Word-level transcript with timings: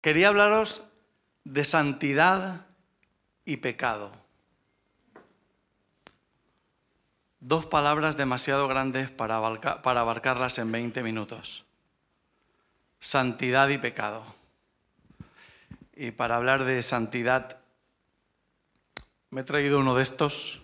Quería 0.00 0.28
hablaros 0.28 0.82
de 1.44 1.64
santidad 1.64 2.66
y 3.44 3.58
pecado. 3.58 4.10
Dos 7.40 7.66
palabras 7.66 8.16
demasiado 8.16 8.66
grandes 8.68 9.10
para, 9.10 9.36
abarcarlas 9.36 10.58
en 10.58 10.72
20 10.72 11.02
minutos. 11.02 11.66
Santidad 12.98 13.68
y 13.68 13.78
pecado. 13.78 14.24
Y 15.94 16.12
para 16.12 16.36
hablar 16.36 16.64
de 16.64 16.82
santidad, 16.82 17.58
me 19.30 19.42
he 19.42 19.44
traído 19.44 19.80
uno 19.80 19.94
de 19.94 20.02
estos. 20.02 20.62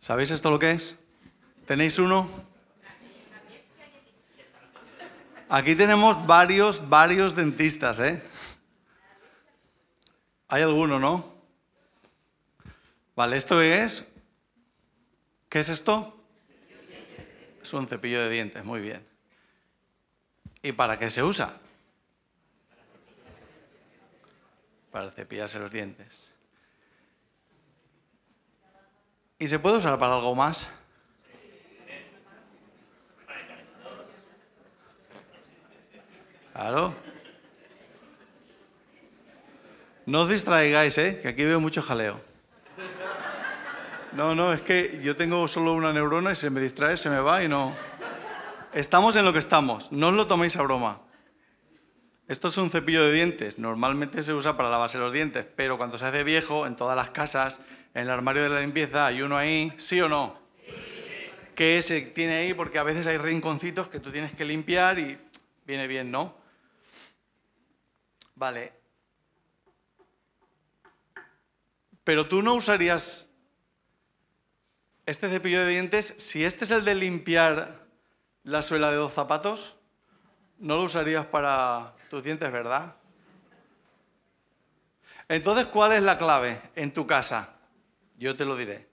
¿Sabéis 0.00 0.30
esto 0.30 0.50
lo 0.50 0.58
que 0.58 0.70
es? 0.70 0.96
¿Tenéis 1.66 1.98
uno? 1.98 2.47
Aquí 5.48 5.74
tenemos 5.74 6.26
varios, 6.26 6.88
varios 6.88 7.34
dentistas, 7.34 8.00
¿eh? 8.00 8.22
Hay 10.48 10.62
alguno, 10.62 10.98
¿no? 10.98 11.34
Vale, 13.16 13.36
¿esto 13.36 13.60
es? 13.62 14.06
¿Qué 15.48 15.60
es 15.60 15.70
esto? 15.70 16.22
Es 17.62 17.72
un 17.72 17.88
cepillo 17.88 18.20
de 18.20 18.30
dientes, 18.30 18.64
muy 18.64 18.80
bien. 18.80 19.06
¿Y 20.62 20.72
para 20.72 20.98
qué 20.98 21.08
se 21.08 21.22
usa? 21.22 21.54
Para 24.90 25.10
cepillarse 25.10 25.58
los 25.58 25.70
dientes. 25.70 26.28
¿Y 29.38 29.48
se 29.48 29.58
puede 29.58 29.78
usar 29.78 29.98
para 29.98 30.14
algo 30.14 30.34
más? 30.34 30.68
Claro. 36.58 36.92
No 40.06 40.22
os 40.22 40.28
distraigáis, 40.28 40.98
¿eh? 40.98 41.20
que 41.22 41.28
aquí 41.28 41.44
veo 41.44 41.60
mucho 41.60 41.80
jaleo. 41.80 42.20
No, 44.10 44.34
no, 44.34 44.52
es 44.52 44.62
que 44.62 44.98
yo 45.00 45.14
tengo 45.14 45.46
solo 45.46 45.74
una 45.74 45.92
neurona 45.92 46.32
y 46.32 46.34
se 46.34 46.50
me 46.50 46.60
distrae, 46.60 46.96
se 46.96 47.10
me 47.10 47.20
va 47.20 47.44
y 47.44 47.48
no. 47.48 47.72
Estamos 48.74 49.14
en 49.14 49.24
lo 49.24 49.32
que 49.32 49.38
estamos, 49.38 49.92
no 49.92 50.08
os 50.08 50.14
lo 50.14 50.26
toméis 50.26 50.56
a 50.56 50.62
broma. 50.62 51.00
Esto 52.26 52.48
es 52.48 52.56
un 52.56 52.72
cepillo 52.72 53.04
de 53.04 53.12
dientes, 53.12 53.60
normalmente 53.60 54.24
se 54.24 54.34
usa 54.34 54.56
para 54.56 54.68
lavarse 54.68 54.98
los 54.98 55.12
dientes, 55.12 55.46
pero 55.54 55.78
cuando 55.78 55.96
se 55.96 56.06
hace 56.06 56.24
viejo, 56.24 56.66
en 56.66 56.74
todas 56.74 56.96
las 56.96 57.10
casas, 57.10 57.60
en 57.94 58.02
el 58.02 58.10
armario 58.10 58.42
de 58.42 58.48
la 58.48 58.60
limpieza, 58.62 59.06
hay 59.06 59.22
uno 59.22 59.36
ahí, 59.36 59.72
¿sí 59.76 60.00
o 60.00 60.08
no? 60.08 60.40
Sí. 60.66 60.72
Que 61.54 61.82
se 61.82 62.00
tiene 62.00 62.38
ahí 62.38 62.52
porque 62.52 62.80
a 62.80 62.82
veces 62.82 63.06
hay 63.06 63.16
rinconcitos 63.16 63.86
que 63.86 64.00
tú 64.00 64.10
tienes 64.10 64.32
que 64.32 64.44
limpiar 64.44 64.98
y 64.98 65.16
viene 65.64 65.86
bien, 65.86 66.10
¿no? 66.10 66.47
Vale. 68.38 68.72
Pero 72.04 72.28
tú 72.28 72.40
no 72.40 72.54
usarías 72.54 73.26
este 75.06 75.28
cepillo 75.28 75.60
de 75.60 75.72
dientes, 75.72 76.14
si 76.18 76.44
este 76.44 76.64
es 76.64 76.70
el 76.70 76.84
de 76.84 76.94
limpiar 76.94 77.84
la 78.44 78.62
suela 78.62 78.90
de 78.90 78.96
dos 78.96 79.12
zapatos, 79.12 79.74
no 80.58 80.76
lo 80.76 80.84
usarías 80.84 81.26
para 81.26 81.96
tus 82.10 82.22
dientes, 82.22 82.50
¿verdad? 82.52 82.94
Entonces, 85.28 85.66
¿cuál 85.66 85.92
es 85.92 86.02
la 86.02 86.16
clave 86.16 86.62
en 86.76 86.92
tu 86.94 87.08
casa? 87.08 87.56
Yo 88.18 88.36
te 88.36 88.44
lo 88.44 88.56
diré. 88.56 88.88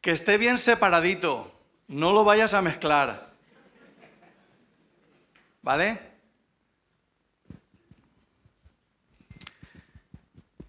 Que 0.00 0.12
esté 0.12 0.38
bien 0.38 0.56
separadito, 0.56 1.52
no 1.88 2.12
lo 2.12 2.22
vayas 2.22 2.54
a 2.54 2.62
mezclar. 2.62 3.32
¿Vale? 5.62 6.15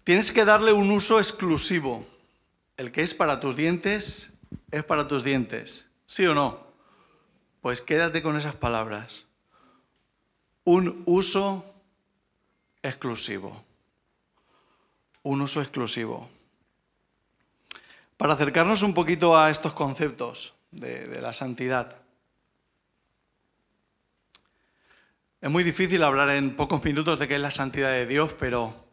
Tienes 0.08 0.32
que 0.32 0.46
darle 0.46 0.72
un 0.72 0.90
uso 0.90 1.18
exclusivo 1.18 2.06
el 2.78 2.90
que 2.92 3.02
es 3.02 3.12
para 3.12 3.40
tus 3.40 3.54
dientes 3.54 4.30
es 4.70 4.82
para 4.82 5.06
tus 5.06 5.22
dientes. 5.22 5.84
¿Sí 6.06 6.26
o 6.26 6.34
no? 6.34 6.66
Pues 7.60 7.82
quédate 7.82 8.22
con 8.22 8.34
esas 8.34 8.54
palabras. 8.54 9.26
Un 10.64 11.02
uso 11.04 11.74
exclusivo. 12.82 13.62
Un 15.24 15.42
uso 15.42 15.60
exclusivo. 15.60 16.30
Para 18.16 18.32
acercarnos 18.32 18.82
un 18.82 18.94
poquito 18.94 19.36
a 19.36 19.50
estos 19.50 19.74
conceptos 19.74 20.54
de, 20.70 21.20
la 21.20 21.34
santidad. 21.34 21.98
Es 25.42 25.50
muy 25.50 25.64
difícil 25.64 26.02
hablar 26.02 26.30
en 26.30 26.56
pocos 26.56 26.82
minutos 26.82 27.18
de 27.18 27.28
qué 27.28 27.34
es 27.34 27.42
la 27.42 27.50
santidad 27.50 27.90
de 27.90 28.06
Dios, 28.06 28.34
pero 28.40 28.87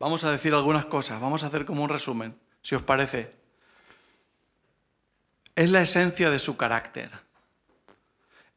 vamos 0.00 0.24
a 0.24 0.32
decir 0.32 0.52
algunas 0.54 0.86
cosas, 0.86 1.20
vamos 1.20 1.44
a 1.44 1.46
hacer 1.46 1.64
como 1.64 1.84
un 1.84 1.88
resumen 1.88 2.36
si 2.62 2.74
os 2.74 2.82
parece. 2.82 3.32
Es 5.54 5.70
la 5.70 5.82
esencia 5.82 6.30
de 6.30 6.38
su 6.38 6.56
carácter. 6.56 7.10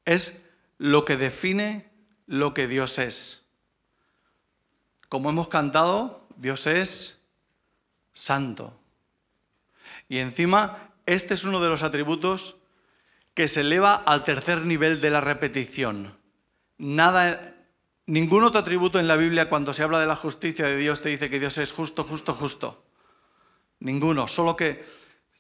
Es 0.05 0.39
lo 0.77 1.05
que 1.05 1.17
define 1.17 1.91
lo 2.25 2.53
que 2.53 2.67
Dios 2.67 2.97
es. 2.97 3.43
Como 5.09 5.29
hemos 5.29 5.49
cantado, 5.49 6.25
Dios 6.37 6.65
es 6.65 7.19
santo. 8.13 8.79
Y 10.07 10.19
encima, 10.19 10.91
este 11.05 11.33
es 11.33 11.43
uno 11.43 11.61
de 11.61 11.69
los 11.69 11.83
atributos 11.83 12.55
que 13.33 13.47
se 13.47 13.61
eleva 13.61 13.95
al 13.95 14.23
tercer 14.23 14.61
nivel 14.61 15.01
de 15.01 15.09
la 15.09 15.21
repetición. 15.21 16.17
Nada, 16.77 17.52
ningún 18.05 18.43
otro 18.43 18.59
atributo 18.59 18.99
en 18.99 19.07
la 19.07 19.15
Biblia 19.15 19.49
cuando 19.49 19.73
se 19.73 19.83
habla 19.83 19.99
de 19.99 20.07
la 20.07 20.15
justicia 20.15 20.65
de 20.65 20.77
Dios 20.77 21.01
te 21.01 21.09
dice 21.09 21.29
que 21.29 21.39
Dios 21.39 21.57
es 21.57 21.71
justo, 21.71 22.03
justo, 22.03 22.33
justo. 22.33 22.83
Ninguno, 23.79 24.27
solo 24.27 24.55
que 24.55 24.85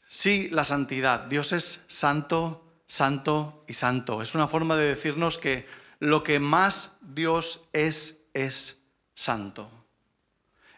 sí 0.07 0.49
la 0.49 0.63
santidad. 0.63 1.21
Dios 1.21 1.53
es 1.53 1.81
santo, 1.87 2.65
santo 2.87 3.63
y 3.67 3.73
santo. 3.73 4.21
Es 4.21 4.35
una 4.35 4.47
forma 4.47 4.75
de 4.75 4.87
decirnos 4.87 5.37
que 5.37 5.65
lo 5.99 6.23
que 6.23 6.39
más 6.39 6.91
Dios 7.01 7.61
es 7.71 8.17
es 8.33 8.79
santo. 9.13 9.69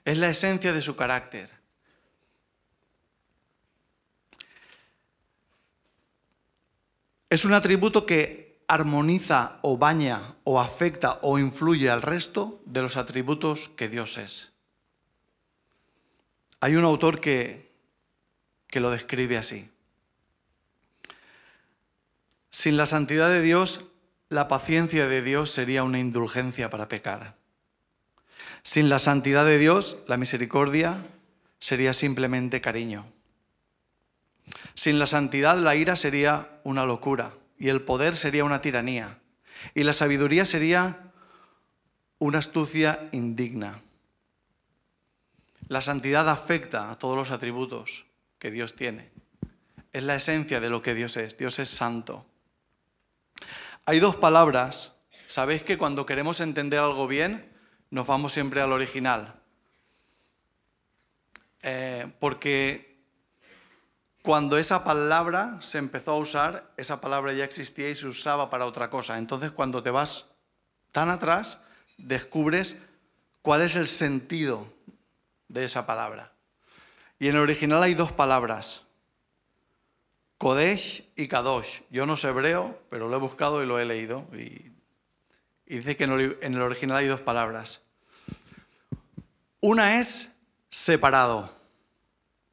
Es 0.03 0.17
la 0.17 0.29
esencia 0.29 0.73
de 0.73 0.81
su 0.81 0.95
carácter. 0.95 1.49
Es 7.29 7.43
un 7.43 7.53
atributo 7.53 8.05
que 8.05 8.44
armoniza 8.67 9.59
o 9.61 9.77
baña 9.77 10.35
o 10.43 10.59
afecta 10.59 11.19
o 11.21 11.37
influye 11.37 11.89
al 11.89 12.01
resto 12.01 12.61
de 12.65 12.81
los 12.81 12.97
atributos 12.97 13.69
que 13.69 13.89
Dios 13.89 14.17
es. 14.17 14.51
Hay 16.59 16.75
un 16.75 16.83
autor 16.83 17.19
que, 17.19 17.71
que 18.67 18.79
lo 18.79 18.89
describe 18.89 19.37
así. 19.37 19.69
Sin 22.49 22.77
la 22.77 22.85
santidad 22.85 23.29
de 23.29 23.41
Dios, 23.41 23.85
la 24.29 24.47
paciencia 24.47 25.07
de 25.07 25.21
Dios 25.21 25.51
sería 25.51 25.83
una 25.83 25.99
indulgencia 25.99 26.69
para 26.69 26.87
pecar. 26.87 27.35
Sin 28.63 28.89
la 28.89 28.97
santidad 28.97 29.45
de 29.45 29.59
Dios, 29.59 29.97
la 30.07 30.17
misericordia 30.17 31.05
sería 31.59 31.93
simplemente 31.93 32.61
cariño. 32.61 33.05
Sin 34.73 34.97
la 34.97 35.05
santidad, 35.05 35.57
la 35.57 35.75
ira 35.75 35.95
sería 35.95 36.59
una 36.63 36.85
locura 36.85 37.33
y 37.57 37.69
el 37.69 37.81
poder 37.81 38.15
sería 38.15 38.43
una 38.43 38.61
tiranía 38.61 39.19
y 39.73 39.83
la 39.83 39.93
sabiduría 39.93 40.45
sería 40.45 41.11
una 42.19 42.39
astucia 42.39 43.09
indigna. 43.11 43.81
La 45.67 45.81
santidad 45.81 46.29
afecta 46.29 46.91
a 46.91 46.99
todos 46.99 47.15
los 47.15 47.31
atributos 47.31 48.05
que 48.37 48.51
Dios 48.51 48.75
tiene. 48.75 49.11
Es 49.91 50.03
la 50.03 50.15
esencia 50.15 50.59
de 50.59 50.69
lo 50.69 50.81
que 50.81 50.93
Dios 50.93 51.17
es. 51.17 51.37
Dios 51.37 51.57
es 51.59 51.69
santo. 51.69 52.25
Hay 53.85 53.99
dos 53.99 54.15
palabras. 54.15 54.93
Sabéis 55.27 55.63
que 55.63 55.77
cuando 55.77 56.05
queremos 56.05 56.39
entender 56.39 56.79
algo 56.79 57.07
bien, 57.07 57.51
nos 57.89 58.05
vamos 58.05 58.33
siempre 58.33 58.61
al 58.61 58.73
original. 58.73 59.39
Eh, 61.63 62.11
porque 62.19 62.94
cuando 64.25 64.57
esa 64.57 64.83
palabra 64.83 65.59
se 65.61 65.77
empezó 65.77 66.13
a 66.13 66.17
usar, 66.17 66.73
esa 66.77 66.99
palabra 66.99 67.31
ya 67.33 67.43
existía 67.43 67.91
y 67.91 67.95
se 67.95 68.07
usaba 68.07 68.49
para 68.49 68.65
otra 68.65 68.89
cosa. 68.89 69.19
Entonces 69.19 69.51
cuando 69.51 69.83
te 69.83 69.91
vas 69.91 70.25
tan 70.91 71.11
atrás, 71.11 71.59
descubres 71.99 72.77
cuál 73.43 73.61
es 73.61 73.75
el 73.75 73.87
sentido 73.87 74.67
de 75.47 75.63
esa 75.63 75.85
palabra. 75.85 76.33
Y 77.19 77.27
en 77.27 77.35
el 77.35 77.41
original 77.41 77.83
hay 77.83 77.93
dos 77.93 78.11
palabras, 78.11 78.81
Kodesh 80.39 81.07
y 81.15 81.27
Kadosh. 81.27 81.81
Yo 81.91 82.07
no 82.07 82.17
sé 82.17 82.29
hebreo, 82.29 82.81
pero 82.89 83.07
lo 83.07 83.17
he 83.17 83.19
buscado 83.19 83.61
y 83.61 83.67
lo 83.67 83.79
he 83.79 83.85
leído. 83.85 84.25
Y, 84.33 84.71
dice 85.67 85.95
que 85.95 86.05
en 86.05 86.53
el 86.55 86.61
original 86.63 86.97
hay 86.97 87.05
dos 87.07 87.21
palabras. 87.21 87.83
Una 89.61 89.99
es 89.99 90.31
separado. 90.71 91.53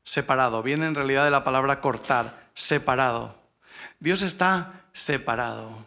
Separado. 0.04 0.62
Viene 0.62 0.86
en 0.86 0.94
realidad 0.94 1.24
de 1.24 1.30
la 1.30 1.44
palabra 1.44 1.80
cortar. 1.80 2.48
Separado. 2.54 3.36
Dios 4.00 4.22
está 4.22 4.84
separado. 4.92 5.86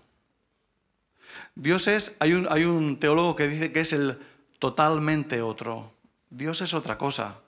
Dios 1.56 1.88
es, 1.88 2.16
hay 2.20 2.34
un, 2.34 2.48
hay 2.50 2.66
un 2.66 3.00
teólogo 3.00 3.36
que 3.36 3.48
dice 3.48 3.72
que 3.72 3.82
es 3.82 3.94
el 3.94 4.20
totalmente 4.60 5.42
otro. 5.42 5.92
Dios 6.30 6.62
es 6.62 6.74
otra 6.74 6.98
cosa. 6.98 7.40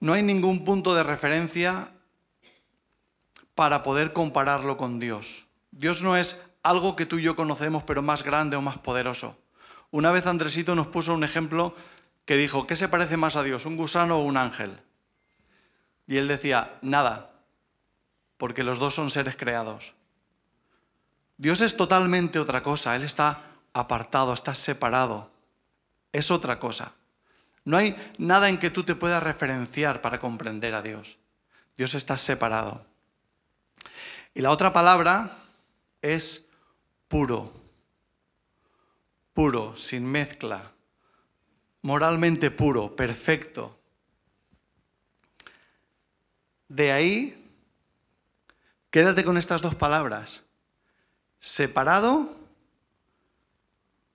No 0.00 0.12
hay 0.12 0.22
ningún 0.22 0.64
punto 0.64 0.94
de 0.94 1.04
referencia 1.04 1.92
para 3.54 3.82
poder 3.82 4.12
compararlo 4.12 4.76
con 4.76 4.98
Dios. 4.98 5.46
Dios 5.70 6.02
no 6.02 6.16
es 6.16 6.36
algo 6.62 6.96
que 6.96 7.06
tú 7.06 7.18
y 7.18 7.22
yo 7.22 7.36
conocemos, 7.36 7.82
pero 7.84 8.02
más 8.02 8.22
grande 8.22 8.56
o 8.56 8.62
más 8.62 8.78
poderoso. 8.78 9.36
Una 9.90 10.10
vez 10.10 10.26
Andresito 10.26 10.74
nos 10.74 10.86
puso 10.88 11.14
un 11.14 11.22
ejemplo 11.22 11.74
que 12.24 12.36
dijo, 12.36 12.66
¿qué 12.66 12.76
se 12.76 12.88
parece 12.88 13.16
más 13.16 13.36
a 13.36 13.42
Dios, 13.42 13.66
un 13.66 13.76
gusano 13.76 14.18
o 14.18 14.24
un 14.24 14.36
ángel? 14.36 14.80
Y 16.06 16.16
él 16.16 16.28
decía, 16.28 16.78
nada, 16.82 17.30
porque 18.36 18.64
los 18.64 18.78
dos 18.78 18.94
son 18.94 19.10
seres 19.10 19.36
creados. 19.36 19.94
Dios 21.36 21.60
es 21.60 21.76
totalmente 21.76 22.38
otra 22.38 22.62
cosa, 22.62 22.94
Él 22.94 23.02
está 23.02 23.42
apartado, 23.72 24.32
está 24.32 24.54
separado, 24.54 25.30
es 26.12 26.30
otra 26.30 26.58
cosa. 26.58 26.92
No 27.64 27.76
hay 27.76 27.96
nada 28.18 28.48
en 28.48 28.58
que 28.58 28.70
tú 28.70 28.82
te 28.82 28.94
puedas 28.94 29.22
referenciar 29.22 30.00
para 30.00 30.18
comprender 30.18 30.74
a 30.74 30.82
Dios. 30.82 31.18
Dios 31.76 31.94
está 31.94 32.16
separado. 32.16 32.84
Y 34.34 34.40
la 34.40 34.50
otra 34.50 34.72
palabra 34.72 35.38
es 36.00 36.44
puro, 37.08 37.52
puro, 39.34 39.76
sin 39.76 40.06
mezcla, 40.06 40.72
moralmente 41.82 42.50
puro, 42.50 42.96
perfecto. 42.96 43.78
De 46.72 46.90
ahí, 46.90 47.52
quédate 48.90 49.24
con 49.24 49.36
estas 49.36 49.60
dos 49.60 49.74
palabras, 49.74 50.42
separado 51.38 52.34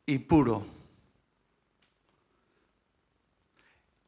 y 0.07 0.18
puro. 0.18 0.65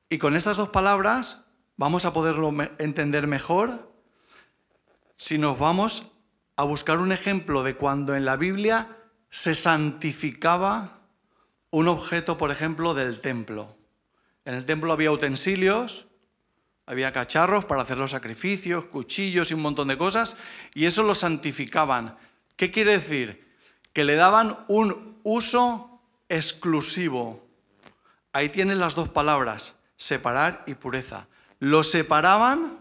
Y 0.10 0.18
con 0.18 0.36
estas 0.36 0.58
dos 0.58 0.70
palabras 0.70 1.42
vamos 1.78 2.06
a 2.06 2.14
poderlo 2.14 2.52
entender 2.80 3.28
mejor 3.28 3.94
si 5.16 5.38
nos 5.38 5.60
vamos 5.60 6.08
a 6.56 6.64
buscar 6.64 6.98
un 6.98 7.12
ejemplo 7.12 7.62
de 7.62 7.76
cuando 7.76 8.16
en 8.16 8.26
la 8.26 8.36
Biblia 8.36 8.98
se 9.30 9.54
santificaba 9.54 11.02
un 11.70 11.88
objeto, 11.88 12.40
por 12.40 12.50
ejemplo, 12.50 12.96
del 12.96 13.22
templo. 13.22 13.78
En 14.44 14.56
el 14.56 14.66
templo 14.66 14.92
había 14.92 15.12
utensilios, 15.12 16.09
había 16.90 17.14
cacharros 17.14 17.66
para 17.66 17.84
hacer 17.84 18.00
los 18.00 18.10
sacrificios, 18.10 18.86
cuchillos 18.86 19.52
y 19.52 19.54
un 19.54 19.62
montón 19.62 19.90
de 19.90 19.98
cosas, 19.98 20.36
y 20.74 20.86
eso 20.88 21.04
lo 21.04 21.14
santificaban. 21.14 22.18
¿Qué 22.56 22.72
quiere 22.72 22.94
decir? 22.94 23.48
Que 23.94 24.04
le 24.04 24.16
daban 24.16 24.66
un 24.68 25.20
uso 25.22 26.02
exclusivo. 26.30 27.46
Ahí 28.34 28.50
tienen 28.50 28.80
las 28.80 28.96
dos 28.96 29.08
palabras, 29.08 29.76
separar 29.98 30.64
y 30.66 30.74
pureza. 30.74 31.28
Lo 31.60 31.84
separaban 31.84 32.80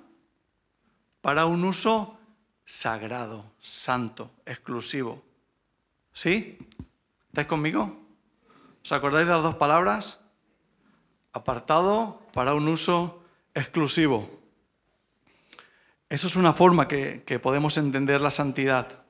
para 1.20 1.44
un 1.44 1.62
uso 1.64 2.18
sagrado, 2.64 3.44
santo, 3.60 4.30
exclusivo. 4.46 5.22
¿Sí? 6.14 6.56
¿Estáis 7.28 7.46
conmigo? 7.46 8.00
¿Os 8.82 8.90
acordáis 8.90 9.26
de 9.26 9.34
las 9.34 9.42
dos 9.42 9.56
palabras? 9.56 10.18
Apartado 11.34 12.22
para 12.32 12.54
un 12.54 12.68
uso 12.68 13.18
exclusivo. 13.58 14.38
Eso 16.08 16.26
es 16.26 16.36
una 16.36 16.52
forma 16.52 16.88
que, 16.88 17.40
podemos 17.42 17.76
entender 17.76 18.20
la 18.20 18.30
santidad. 18.30 19.02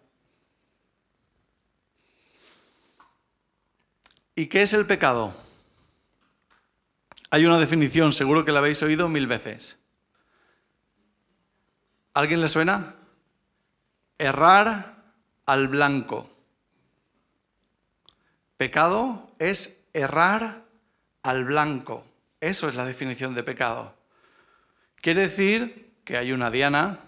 ¿Y 4.35 4.47
qué 4.47 4.63
es 4.63 4.73
el 4.73 4.87
pecado? 4.87 5.35
Hay 7.31 7.45
una 7.45 7.59
definición, 7.59 8.13
seguro 8.13 8.45
que 8.45 8.53
la 8.53 8.61
habéis 8.61 8.83
oído 8.83 9.09
mil 9.09 9.27
veces. 9.27 9.77
¿Alguien 12.15 12.41
le 12.41 12.49
suena? 12.49 12.97
Errar 14.19 14.97
al 15.47 15.69
blanco. 15.69 16.31
Pecado 18.57 19.31
es 19.39 19.85
errar 19.93 20.65
al 21.23 21.45
blanco. 21.45 22.05
Eso 22.41 22.69
es 22.69 22.75
la 22.75 22.87
definición 22.87 23.35
de 23.35 23.45
pecado. 23.45 23.98
Quiere 25.01 25.23
decir 25.23 25.93
que 26.05 26.17
hay 26.17 26.33
una 26.33 26.51
diana, 26.51 27.01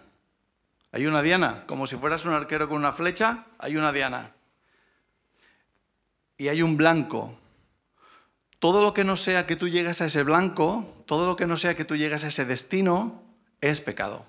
hay 0.93 1.07
una 1.07 1.23
diana, 1.23 1.65
como 1.67 1.87
si 1.87 1.97
fueras 1.97 2.25
un 2.25 2.35
arquero 2.35 2.69
con 2.69 2.79
una 2.79 2.93
flecha, 2.93 3.47
hay 3.59 3.77
una 3.77 3.93
diana. 3.93 4.33
Y 6.37 6.49
hay 6.49 6.63
un 6.63 6.77
blanco. 6.77 7.39
Todo 8.59 8.83
lo 8.83 8.93
que 8.93 9.05
no 9.05 9.17
sea 9.17 9.47
que 9.47 9.57
tú 9.57 9.69
llegues 9.69 10.01
a 10.01 10.07
ese 10.07 10.23
blanco, 10.23 11.05
todo 11.07 11.27
lo 11.27 11.37
que 11.37 11.47
no 11.47 11.57
sea 11.57 11.75
que 11.75 11.85
tú 11.85 11.97
llegues 11.97 12.25
a 12.25 12.29
ese 12.29 12.45
destino, 12.45 13.23
es 13.61 13.81
pecado. 13.81 14.27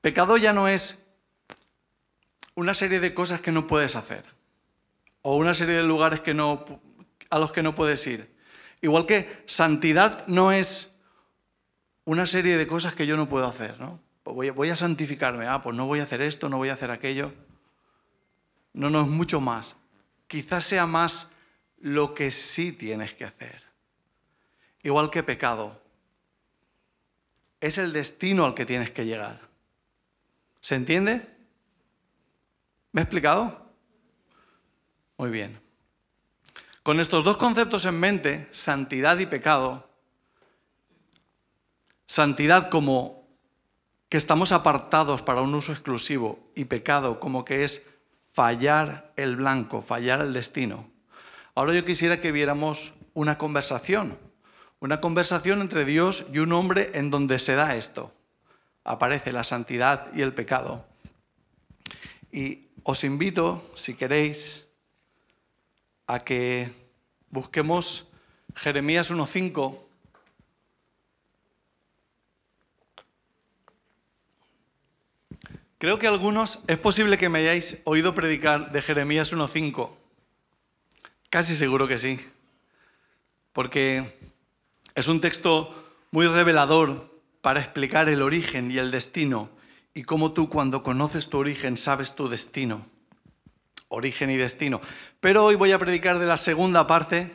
Pecado 0.00 0.36
ya 0.36 0.52
no 0.52 0.68
es 0.68 0.98
una 2.54 2.74
serie 2.74 3.00
de 3.00 3.14
cosas 3.14 3.40
que 3.40 3.52
no 3.52 3.66
puedes 3.66 3.96
hacer 3.96 4.24
o 5.22 5.36
una 5.36 5.54
serie 5.54 5.74
de 5.74 5.82
lugares 5.82 6.20
a 7.30 7.38
los 7.38 7.52
que 7.52 7.62
no 7.62 7.74
puedes 7.74 8.06
ir. 8.06 8.34
Igual 8.80 9.06
que 9.06 9.42
santidad 9.46 10.26
no 10.26 10.52
es 10.52 10.87
una 12.08 12.24
serie 12.24 12.56
de 12.56 12.66
cosas 12.66 12.94
que 12.94 13.06
yo 13.06 13.18
no 13.18 13.28
puedo 13.28 13.46
hacer, 13.46 13.78
¿no? 13.78 14.00
Pues 14.22 14.54
voy 14.54 14.70
a, 14.70 14.76
santificarme, 14.76 15.46
ah, 15.46 15.62
pues 15.62 15.76
no 15.76 15.84
voy 15.84 16.00
a 16.00 16.04
hacer 16.04 16.22
esto, 16.22 16.48
no 16.48 16.56
voy 16.56 16.70
a 16.70 16.72
hacer 16.72 16.90
aquello. 16.90 17.34
No, 18.72 18.88
no 18.88 19.02
es 19.02 19.08
mucho 19.08 19.42
más. 19.42 19.76
Quizás 20.26 20.64
sea 20.64 20.86
más 20.86 21.28
lo 21.76 22.14
que 22.14 22.30
sí 22.30 22.72
tienes 22.72 23.12
que 23.12 23.26
hacer. 23.26 23.62
Igual 24.82 25.10
que 25.10 25.22
pecado. 25.22 25.82
Es 27.60 27.76
el 27.76 27.92
destino 27.92 28.46
al 28.46 28.54
que 28.54 28.64
tienes 28.64 28.90
que 28.90 29.04
llegar. 29.04 29.42
¿Se 30.62 30.76
entiende? 30.76 31.28
¿Me 32.92 33.02
he 33.02 33.04
explicado? 33.04 33.70
Muy 35.18 35.28
bien. 35.28 35.60
Con 36.82 37.00
estos 37.00 37.22
dos 37.22 37.36
conceptos 37.36 37.84
en 37.84 38.00
mente, 38.00 38.48
santidad 38.50 39.18
y 39.18 39.26
pecado, 39.26 39.87
Santidad 42.08 42.70
como 42.70 43.28
que 44.08 44.16
estamos 44.16 44.50
apartados 44.52 45.20
para 45.20 45.42
un 45.42 45.54
uso 45.54 45.72
exclusivo 45.72 46.50
y 46.54 46.64
pecado 46.64 47.20
como 47.20 47.44
que 47.44 47.64
es 47.64 47.82
fallar 48.32 49.12
el 49.16 49.36
blanco, 49.36 49.82
fallar 49.82 50.22
el 50.22 50.32
destino. 50.32 50.90
Ahora 51.54 51.74
yo 51.74 51.84
quisiera 51.84 52.18
que 52.18 52.32
viéramos 52.32 52.94
una 53.12 53.36
conversación, 53.36 54.18
una 54.80 55.02
conversación 55.02 55.60
entre 55.60 55.84
Dios 55.84 56.24
y 56.32 56.38
un 56.38 56.52
hombre 56.54 56.92
en 56.94 57.10
donde 57.10 57.38
se 57.38 57.56
da 57.56 57.76
esto. 57.76 58.14
Aparece 58.84 59.30
la 59.30 59.44
santidad 59.44 60.06
y 60.14 60.22
el 60.22 60.32
pecado. 60.32 60.86
Y 62.32 62.68
os 62.84 63.04
invito, 63.04 63.70
si 63.74 63.92
queréis, 63.92 64.64
a 66.06 66.20
que 66.20 66.72
busquemos 67.28 68.08
Jeremías 68.54 69.10
1.5 69.10 69.87
Creo 75.78 76.00
que 76.00 76.08
algunos, 76.08 76.58
es 76.66 76.76
posible 76.76 77.18
que 77.18 77.28
me 77.28 77.38
hayáis 77.38 77.78
oído 77.84 78.12
predicar 78.12 78.72
de 78.72 78.82
Jeremías 78.82 79.32
1.5. 79.32 79.90
Casi 81.30 81.54
seguro 81.54 81.86
que 81.86 81.98
sí. 81.98 82.18
Porque 83.52 84.12
es 84.96 85.06
un 85.06 85.20
texto 85.20 85.72
muy 86.10 86.26
revelador 86.26 87.08
para 87.42 87.60
explicar 87.60 88.08
el 88.08 88.22
origen 88.22 88.72
y 88.72 88.78
el 88.78 88.90
destino 88.90 89.50
y 89.94 90.02
cómo 90.02 90.32
tú 90.32 90.48
cuando 90.48 90.82
conoces 90.82 91.28
tu 91.28 91.38
origen 91.38 91.76
sabes 91.76 92.16
tu 92.16 92.28
destino. 92.28 92.84
Origen 93.86 94.30
y 94.30 94.36
destino. 94.36 94.80
Pero 95.20 95.44
hoy 95.44 95.54
voy 95.54 95.70
a 95.70 95.78
predicar 95.78 96.18
de 96.18 96.26
la 96.26 96.38
segunda 96.38 96.88
parte 96.88 97.32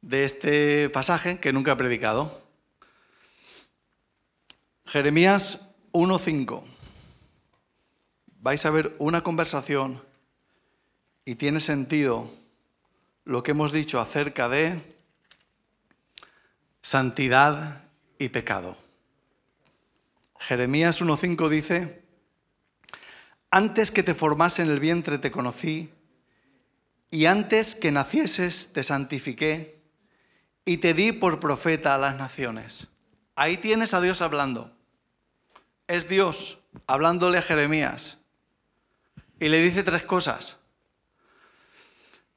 de 0.00 0.22
este 0.22 0.90
pasaje 0.90 1.40
que 1.40 1.52
nunca 1.52 1.72
he 1.72 1.76
predicado. 1.76 2.40
Jeremías 4.86 5.68
1.5 5.90 6.77
vais 8.48 8.64
a 8.64 8.70
ver 8.70 8.96
una 8.98 9.22
conversación 9.22 10.02
y 11.26 11.34
tiene 11.34 11.60
sentido 11.60 12.30
lo 13.26 13.42
que 13.42 13.50
hemos 13.50 13.72
dicho 13.72 14.00
acerca 14.00 14.48
de 14.48 14.96
santidad 16.80 17.82
y 18.18 18.30
pecado. 18.30 18.78
Jeremías 20.38 21.02
1.5 21.02 21.48
dice, 21.50 22.02
antes 23.50 23.90
que 23.90 24.02
te 24.02 24.14
formase 24.14 24.62
en 24.62 24.70
el 24.70 24.80
vientre 24.80 25.18
te 25.18 25.30
conocí, 25.30 25.92
y 27.10 27.26
antes 27.26 27.74
que 27.74 27.92
nacieses 27.92 28.72
te 28.72 28.82
santifiqué, 28.82 29.78
y 30.64 30.78
te 30.78 30.94
di 30.94 31.12
por 31.12 31.38
profeta 31.38 31.94
a 31.94 31.98
las 31.98 32.16
naciones. 32.16 32.88
Ahí 33.34 33.58
tienes 33.58 33.92
a 33.92 34.00
Dios 34.00 34.22
hablando. 34.22 34.74
Es 35.86 36.08
Dios 36.08 36.60
hablándole 36.86 37.36
a 37.36 37.42
Jeremías 37.42 38.17
Y 39.40 39.48
le 39.48 39.60
dice 39.60 39.82
tres 39.82 40.04
cosas. 40.04 40.56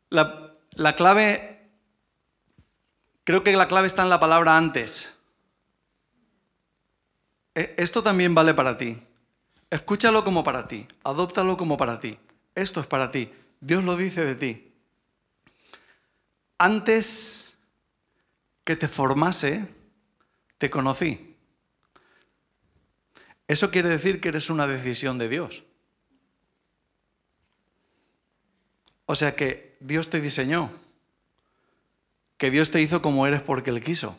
La, 0.10 0.54
la 0.72 0.96
clave, 0.96 1.70
creo 3.24 3.44
que 3.44 3.56
la 3.56 3.68
clave 3.68 3.88
está 3.88 4.04
en 4.04 4.10
la 4.10 4.20
palabra 4.20 4.58
antes. 4.58 5.12
E, 7.56 7.76
esto 7.78 8.04
también 8.04 8.36
vale 8.36 8.54
para 8.54 8.78
ti. 8.78 9.02
Escúchalo 9.70 10.24
como 10.24 10.44
para 10.44 10.68
ti, 10.68 10.88
adóptalo 11.04 11.58
como 11.58 11.78
para 11.78 12.00
ti. 12.00 12.20
Esto 12.56 12.82
es 12.82 12.88
para 12.88 13.12
ti. 13.12 13.32
Dios 13.62 13.84
lo 13.84 13.96
dice 13.96 14.26
de 14.26 14.36
ti. 14.36 14.74
Antes 16.58 17.46
que 18.64 18.76
te 18.76 18.88
formase, 18.88 19.68
te 20.58 20.70
conocí. 20.70 21.36
Eso 23.48 23.72
quiere 23.72 23.90
decir 23.90 24.22
que 24.22 24.30
eres 24.30 24.50
una 24.50 24.68
decisión 24.68 25.18
de 25.18 25.28
Dios. 25.28 25.64
O 29.12 29.16
sea 29.16 29.36
que 29.36 29.76
Dios 29.82 30.10
te 30.10 30.22
diseñó, 30.22 30.72
que 32.38 32.50
Dios 32.50 32.72
te 32.72 32.82
hizo 32.82 33.02
como 33.02 33.28
eres 33.28 33.42
porque 33.42 33.70
Él 33.70 33.84
quiso. 33.84 34.18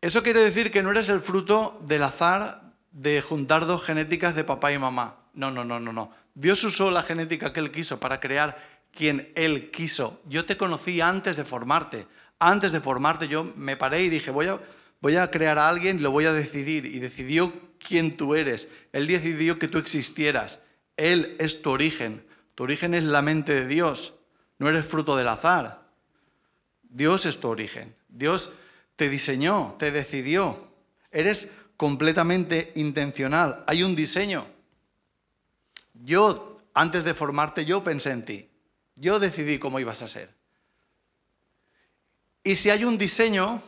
Eso 0.00 0.22
quiere 0.22 0.42
decir 0.42 0.70
que 0.70 0.84
no 0.84 0.92
eres 0.92 1.08
el 1.08 1.18
fruto 1.18 1.82
del 1.84 2.04
azar 2.04 2.74
de 2.92 3.22
juntar 3.22 3.66
dos 3.66 3.82
genéticas 3.82 4.36
de 4.36 4.44
papá 4.44 4.70
y 4.70 4.78
mamá. 4.78 5.16
No, 5.34 5.50
no, 5.50 5.64
no, 5.64 5.80
no, 5.80 5.92
no. 5.92 6.12
Dios 6.32 6.62
usó 6.62 6.92
la 6.92 7.02
genética 7.02 7.52
que 7.52 7.58
Él 7.58 7.72
quiso 7.72 7.98
para 7.98 8.20
crear 8.20 8.56
quien 8.92 9.32
Él 9.34 9.72
quiso. 9.72 10.22
Yo 10.28 10.44
te 10.44 10.56
conocí 10.56 11.00
antes 11.00 11.34
de 11.36 11.44
formarte. 11.44 12.06
Antes 12.38 12.70
de 12.70 12.80
formarte 12.80 13.26
yo 13.26 13.52
me 13.56 13.76
paré 13.76 14.04
y 14.04 14.10
dije, 14.10 14.30
voy 14.30 14.46
a, 14.46 14.60
voy 15.00 15.16
a 15.16 15.28
crear 15.32 15.58
a 15.58 15.68
alguien 15.68 16.04
lo 16.04 16.12
voy 16.12 16.26
a 16.26 16.32
decidir. 16.32 16.86
Y 16.86 17.00
decidió 17.00 17.52
quién 17.80 18.16
tú 18.16 18.36
eres. 18.36 18.68
Él 18.92 19.08
decidió 19.08 19.58
que 19.58 19.66
tú 19.66 19.78
existieras. 19.78 20.60
Él 20.96 21.34
es 21.40 21.62
tu 21.62 21.70
origen. 21.70 22.27
Tu 22.58 22.64
origen 22.64 22.92
es 22.94 23.04
la 23.04 23.22
mente 23.22 23.54
de 23.54 23.68
Dios. 23.68 24.14
No 24.58 24.68
eres 24.68 24.84
fruto 24.84 25.16
del 25.16 25.28
azar. 25.28 25.86
Dios 26.82 27.24
es 27.24 27.38
tu 27.38 27.46
origen. 27.46 27.94
Dios 28.08 28.50
te 28.96 29.08
diseñó, 29.08 29.76
te 29.78 29.92
decidió. 29.92 30.68
Eres 31.12 31.52
completamente 31.76 32.72
intencional. 32.74 33.62
Hay 33.68 33.84
un 33.84 33.94
diseño. 33.94 34.44
Yo, 36.02 36.60
antes 36.74 37.04
de 37.04 37.14
formarte, 37.14 37.64
yo 37.64 37.84
pensé 37.84 38.10
en 38.10 38.24
ti. 38.24 38.50
Yo 38.96 39.20
decidí 39.20 39.60
cómo 39.60 39.78
ibas 39.78 40.02
a 40.02 40.08
ser. 40.08 40.34
Y 42.42 42.56
si 42.56 42.70
hay 42.70 42.82
un 42.82 42.98
diseño, 42.98 43.62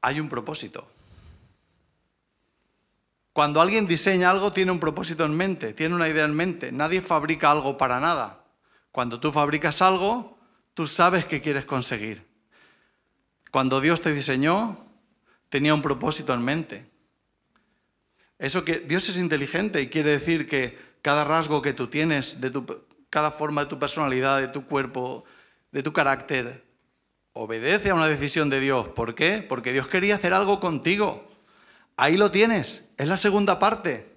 hay 0.00 0.18
un 0.18 0.28
propósito. 0.28 0.90
Cuando 3.36 3.60
alguien 3.60 3.86
diseña 3.86 4.30
algo, 4.30 4.50
tiene 4.50 4.72
un 4.72 4.80
propósito 4.80 5.22
en 5.26 5.36
mente, 5.36 5.74
tiene 5.74 5.94
una 5.94 6.08
idea 6.08 6.24
en 6.24 6.34
mente. 6.34 6.72
Nadie 6.72 7.02
fabrica 7.02 7.50
algo 7.50 7.76
para 7.76 8.00
nada. 8.00 8.42
Cuando 8.90 9.20
tú 9.20 9.30
fabricas 9.30 9.82
algo, 9.82 10.38
tú 10.72 10.86
sabes 10.86 11.26
qué 11.26 11.42
quieres 11.42 11.66
conseguir. 11.66 12.26
Cuando 13.50 13.82
Dios 13.82 14.00
te 14.00 14.14
diseñó, 14.14 14.86
tenía 15.50 15.74
un 15.74 15.82
propósito 15.82 16.32
en 16.32 16.46
mente. 16.46 16.90
Eso 18.38 18.64
que 18.64 18.78
Dios 18.78 19.06
es 19.10 19.18
inteligente 19.18 19.82
y 19.82 19.88
quiere 19.88 20.12
decir 20.12 20.48
que 20.48 20.78
cada 21.02 21.22
rasgo 21.24 21.60
que 21.60 21.74
tú 21.74 21.88
tienes, 21.88 22.40
de 22.40 22.50
tu, 22.50 22.64
cada 23.10 23.30
forma 23.30 23.64
de 23.64 23.68
tu 23.68 23.78
personalidad, 23.78 24.40
de 24.40 24.48
tu 24.48 24.64
cuerpo, 24.64 25.24
de 25.72 25.82
tu 25.82 25.92
carácter, 25.92 26.64
obedece 27.34 27.90
a 27.90 27.94
una 27.96 28.08
decisión 28.08 28.48
de 28.48 28.60
Dios. 28.60 28.88
¿Por 28.88 29.14
qué? 29.14 29.44
Porque 29.46 29.74
Dios 29.74 29.88
quería 29.88 30.14
hacer 30.14 30.32
algo 30.32 30.58
contigo. 30.58 31.35
Ahí 31.96 32.16
lo 32.16 32.30
tienes, 32.30 32.84
es 32.96 33.08
la 33.08 33.16
segunda 33.16 33.58
parte. 33.58 34.14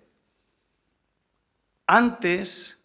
Antes 1.88 2.77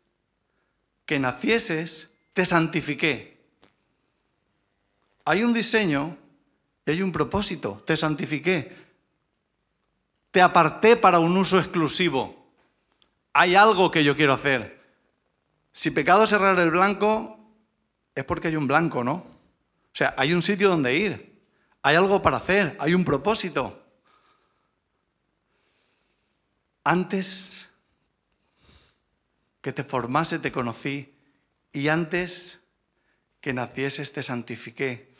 que 1.04 1.18
nacieses, 1.18 2.08
te 2.32 2.46
santifiqué. 2.46 3.38
Hay 5.24 5.42
un 5.42 5.52
diseño 5.52 6.16
y 6.86 6.90
hay 6.90 7.02
un 7.02 7.12
propósito. 7.12 7.82
Te 7.84 7.96
santifiqué. 7.96 8.84
Te 10.30 10.40
aparté 10.40 10.96
para 10.96 11.18
un 11.18 11.36
uso 11.36 11.58
exclusivo. 11.58 12.46
Hay 13.32 13.54
algo 13.54 13.90
que 13.90 14.04
yo 14.04 14.16
quiero 14.16 14.32
hacer. 14.32 14.80
Si 15.72 15.90
pecado 15.90 16.24
es 16.24 16.30
cerrar 16.30 16.58
el 16.58 16.70
blanco, 16.70 17.38
es 18.14 18.24
porque 18.24 18.48
hay 18.48 18.56
un 18.56 18.66
blanco, 18.66 19.02
¿no? 19.02 19.12
O 19.14 19.96
sea, 19.96 20.14
hay 20.16 20.32
un 20.32 20.42
sitio 20.42 20.68
donde 20.68 20.96
ir. 20.96 21.40
Hay 21.82 21.96
algo 21.96 22.22
para 22.22 22.38
hacer. 22.38 22.76
Hay 22.78 22.94
un 22.94 23.04
propósito. 23.04 23.83
Antes 26.84 27.68
que 29.60 29.72
te 29.72 29.82
formase 29.82 30.38
te 30.38 30.52
conocí 30.52 31.14
y 31.72 31.88
antes 31.88 32.60
que 33.40 33.52
nacieses 33.52 34.12
te 34.12 34.22
santifiqué. 34.22 35.12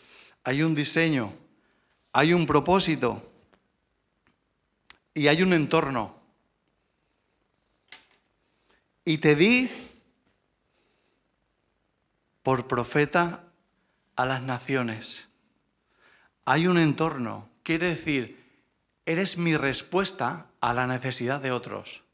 Hay 0.44 0.62
un 0.62 0.75
diseño 0.75 1.44
hay 2.16 2.33
un 2.33 2.47
propósito 2.47 3.28
y 5.12 5.26
hay 5.26 5.42
un 5.42 5.52
entorno. 5.52 6.14
Y 9.04 9.18
te 9.18 9.35
di 9.35 9.68
por 12.44 12.68
profeta 12.68 13.47
a 14.14 14.26
las 14.26 14.42
naciones. 14.42 15.26
Hay 16.44 16.68
un 16.68 16.78
entorno, 16.78 17.49
quiere 17.64 17.88
decir, 17.88 18.40
eres 19.04 19.37
mi 19.37 19.56
respuesta 19.56 20.47
a 20.64 20.73
la 20.73 20.87
necesidad 20.87 21.42
de 21.42 21.52
otros. 21.52 22.04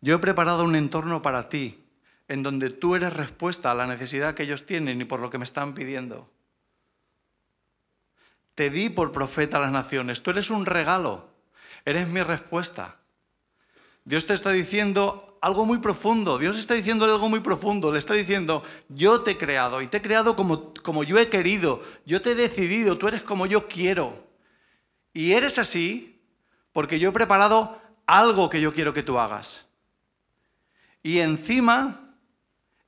Yo 0.00 0.14
he 0.14 0.18
preparado 0.18 0.62
un 0.62 0.76
entorno 0.76 1.20
para 1.20 1.48
ti, 1.48 1.84
en 2.28 2.44
donde 2.44 2.70
tú 2.70 2.94
eres 2.94 3.12
respuesta 3.12 3.72
a 3.72 3.74
la 3.74 3.88
necesidad 3.88 4.34
que 4.34 4.44
ellos 4.44 4.66
tienen 4.66 5.00
y 5.00 5.04
por 5.04 5.18
lo 5.18 5.30
que 5.30 5.38
me 5.38 5.44
están 5.44 5.74
pidiendo. 5.74 6.30
Te 8.54 8.70
di 8.70 8.88
por 8.88 9.10
profeta 9.10 9.56
a 9.56 9.62
las 9.62 9.72
naciones. 9.72 10.22
Tú 10.22 10.30
eres 10.30 10.48
un 10.50 10.64
regalo. 10.64 11.28
Eres 11.84 12.06
mi 12.06 12.22
respuesta. 12.22 12.98
Dios 14.04 14.26
te 14.26 14.34
está 14.34 14.52
diciendo 14.52 15.38
algo 15.40 15.64
muy 15.64 15.78
profundo. 15.78 16.38
Dios 16.38 16.60
está 16.60 16.74
diciendo 16.74 17.04
algo 17.04 17.28
muy 17.28 17.40
profundo. 17.40 17.90
Le 17.90 17.98
está 17.98 18.14
diciendo, 18.14 18.62
yo 18.90 19.22
te 19.22 19.32
he 19.32 19.36
creado 19.36 19.82
y 19.82 19.88
te 19.88 19.96
he 19.96 20.02
creado 20.02 20.36
como, 20.36 20.72
como 20.84 21.02
yo 21.02 21.18
he 21.18 21.28
querido. 21.28 21.82
Yo 22.06 22.22
te 22.22 22.30
he 22.30 22.34
decidido. 22.36 22.96
Tú 22.96 23.08
eres 23.08 23.22
como 23.22 23.46
yo 23.46 23.66
quiero. 23.66 24.24
Y 25.12 25.32
eres 25.32 25.58
así 25.58 26.11
porque 26.72 26.98
yo 26.98 27.10
he 27.10 27.12
preparado 27.12 27.80
algo 28.06 28.50
que 28.50 28.60
yo 28.60 28.72
quiero 28.72 28.94
que 28.94 29.02
tú 29.02 29.18
hagas. 29.18 29.66
Y 31.02 31.18
encima, 31.18 32.14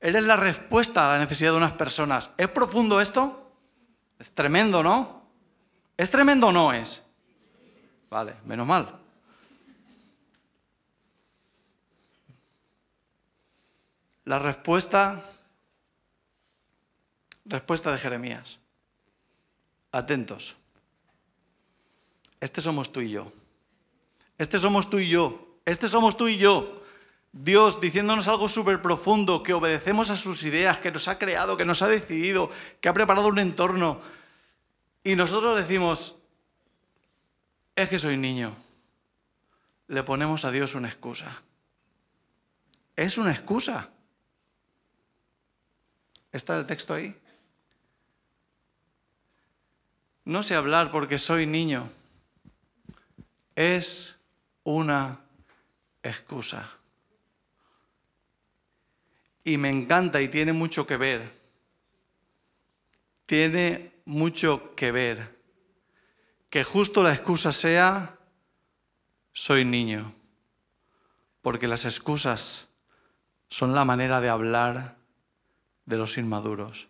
eres 0.00 0.24
la 0.24 0.36
respuesta 0.36 1.08
a 1.08 1.14
la 1.14 1.24
necesidad 1.24 1.52
de 1.52 1.56
unas 1.56 1.72
personas. 1.72 2.30
¿Es 2.36 2.48
profundo 2.48 3.00
esto? 3.00 3.52
Es 4.18 4.32
tremendo, 4.32 4.82
¿no? 4.82 5.24
¿Es 5.96 6.10
tremendo 6.10 6.48
o 6.48 6.52
no 6.52 6.72
es? 6.72 7.02
Vale, 8.10 8.34
menos 8.44 8.66
mal. 8.66 9.00
La 14.24 14.38
respuesta, 14.38 15.22
respuesta 17.44 17.92
de 17.92 17.98
Jeremías. 17.98 18.58
Atentos. 19.92 20.56
Este 22.40 22.60
somos 22.60 22.92
tú 22.92 23.00
y 23.00 23.10
yo. 23.10 23.32
Este 24.38 24.58
somos 24.58 24.90
tú 24.90 24.98
y 24.98 25.08
yo. 25.08 25.58
Este 25.64 25.88
somos 25.88 26.16
tú 26.16 26.28
y 26.28 26.36
yo. 26.36 26.82
Dios 27.32 27.80
diciéndonos 27.80 28.28
algo 28.28 28.48
súper 28.48 28.80
profundo, 28.80 29.42
que 29.42 29.54
obedecemos 29.54 30.10
a 30.10 30.16
sus 30.16 30.44
ideas, 30.44 30.78
que 30.78 30.92
nos 30.92 31.08
ha 31.08 31.18
creado, 31.18 31.56
que 31.56 31.64
nos 31.64 31.82
ha 31.82 31.88
decidido, 31.88 32.50
que 32.80 32.88
ha 32.88 32.92
preparado 32.92 33.26
un 33.26 33.40
entorno, 33.40 34.00
y 35.02 35.16
nosotros 35.16 35.58
decimos, 35.58 36.16
es 37.76 37.88
que 37.88 37.98
soy 37.98 38.16
niño. 38.16 38.56
Le 39.88 40.02
ponemos 40.02 40.46
a 40.46 40.50
Dios 40.50 40.74
una 40.74 40.88
excusa. 40.88 41.42
Es 42.96 43.18
una 43.18 43.32
excusa. 43.32 43.90
¿Está 46.32 46.56
el 46.56 46.66
texto 46.66 46.94
ahí? 46.94 47.14
No 50.24 50.42
sé 50.42 50.54
hablar 50.54 50.90
porque 50.90 51.18
soy 51.18 51.46
niño. 51.46 51.90
Es 53.54 54.16
una 54.64 55.20
excusa. 56.02 56.70
Y 59.44 59.58
me 59.58 59.68
encanta 59.68 60.20
y 60.20 60.28
tiene 60.28 60.52
mucho 60.52 60.86
que 60.86 60.96
ver. 60.96 61.32
Tiene 63.26 63.92
mucho 64.06 64.74
que 64.74 64.90
ver. 64.90 65.38
Que 66.50 66.64
justo 66.64 67.02
la 67.02 67.12
excusa 67.12 67.52
sea, 67.52 68.18
soy 69.32 69.64
niño. 69.64 70.14
Porque 71.42 71.68
las 71.68 71.84
excusas 71.84 72.68
son 73.48 73.74
la 73.74 73.84
manera 73.84 74.20
de 74.20 74.30
hablar 74.30 74.96
de 75.84 75.98
los 75.98 76.16
inmaduros. 76.16 76.88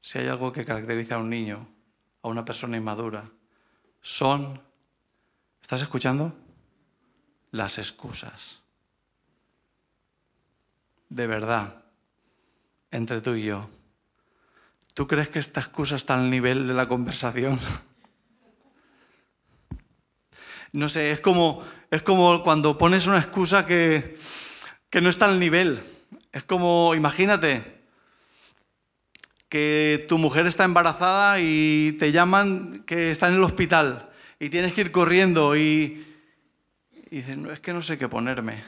Si 0.00 0.18
hay 0.18 0.28
algo 0.28 0.52
que 0.52 0.64
caracteriza 0.64 1.16
a 1.16 1.18
un 1.18 1.28
niño, 1.28 1.68
a 2.22 2.28
una 2.28 2.44
persona 2.44 2.78
inmadura, 2.78 3.30
son... 4.00 4.67
¿Estás 5.68 5.82
escuchando? 5.82 6.34
las 7.50 7.76
excusas. 7.76 8.60
De 11.10 11.26
verdad, 11.26 11.82
entre 12.90 13.20
tú 13.20 13.34
y 13.34 13.44
yo, 13.44 13.68
¿tú 14.94 15.06
crees 15.06 15.28
que 15.28 15.38
esta 15.38 15.60
excusa 15.60 15.96
está 15.96 16.14
al 16.14 16.30
nivel 16.30 16.66
de 16.68 16.72
la 16.72 16.88
conversación? 16.88 17.60
No 20.72 20.88
sé, 20.88 21.12
es 21.12 21.20
como, 21.20 21.62
es 21.90 22.02
como 22.02 22.42
cuando 22.42 22.78
pones 22.78 23.06
una 23.06 23.18
excusa 23.18 23.66
que, 23.66 24.18
que 24.88 25.02
no 25.02 25.10
está 25.10 25.24
al 25.26 25.38
nivel. 25.38 25.82
Es 26.32 26.44
como, 26.44 26.94
imagínate, 26.94 27.84
que 29.50 30.06
tu 30.08 30.16
mujer 30.16 30.46
está 30.46 30.64
embarazada 30.64 31.40
y 31.40 31.96
te 31.98 32.10
llaman 32.10 32.84
que 32.86 33.10
está 33.10 33.28
en 33.28 33.34
el 33.34 33.44
hospital 33.44 34.07
y 34.40 34.50
tienes 34.50 34.72
que 34.72 34.82
ir 34.82 34.92
corriendo 34.92 35.56
y, 35.56 36.06
dices, 37.10 37.36
no, 37.36 37.50
es 37.50 37.60
que 37.60 37.72
no 37.72 37.82
sé 37.82 37.98
qué 37.98 38.08
ponerme. 38.08 38.62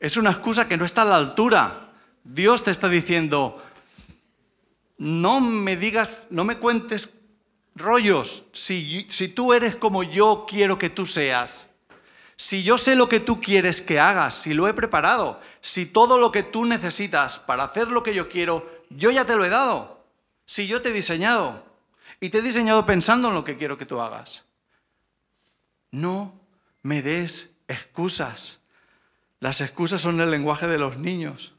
Es 0.00 0.16
una 0.16 0.30
excusa 0.30 0.68
que 0.68 0.76
no 0.76 0.84
está 0.84 1.02
a 1.02 1.06
la 1.06 1.16
altura. 1.16 1.92
Dios 2.24 2.64
te 2.64 2.70
está 2.70 2.88
diciendo, 2.88 3.62
no 4.98 5.40
me 5.40 5.76
digas, 5.76 6.26
no 6.30 6.44
me 6.44 6.58
cuentes 6.58 7.10
rollos 7.74 8.44
si, 8.52 9.06
si 9.10 9.28
tú 9.28 9.52
eres 9.52 9.76
como 9.76 10.02
yo 10.02 10.46
quiero 10.48 10.78
que 10.78 10.90
tú 10.90 11.06
seas. 11.06 11.68
Si 12.36 12.62
yo 12.62 12.76
sé 12.76 12.96
lo 12.96 13.08
que 13.08 13.20
tú 13.20 13.40
quieres 13.40 13.80
que 13.80 13.98
hagas, 13.98 14.34
si 14.34 14.52
lo 14.52 14.68
he 14.68 14.74
preparado, 14.74 15.40
si 15.62 15.86
todo 15.86 16.18
lo 16.18 16.30
que 16.30 16.42
tú 16.42 16.66
necesitas 16.66 17.38
para 17.38 17.64
hacer 17.64 17.90
lo 17.90 18.02
que 18.02 18.14
yo 18.14 18.28
quiero, 18.28 18.70
yo 18.90 19.10
ya 19.10 19.24
te 19.24 19.36
lo 19.36 19.44
he 19.44 19.48
dado. 19.48 20.04
Si 20.44 20.66
yo 20.66 20.82
te 20.82 20.90
he 20.90 20.92
diseñado 20.92 21.65
y 22.20 22.30
te 22.30 22.38
he 22.38 22.42
diseñado 22.42 22.86
pensando 22.86 23.28
en 23.28 23.34
lo 23.34 23.44
que 23.44 23.56
quiero 23.56 23.78
que 23.78 23.86
tú 23.86 24.00
hagas. 24.00 24.44
No 25.90 26.40
me 26.82 27.02
des 27.02 27.54
excusas. 27.68 28.58
Las 29.40 29.60
excusas 29.60 30.00
son 30.00 30.20
el 30.20 30.30
lenguaje 30.30 30.66
de 30.66 30.78
los 30.78 30.96
niños. 30.96 31.54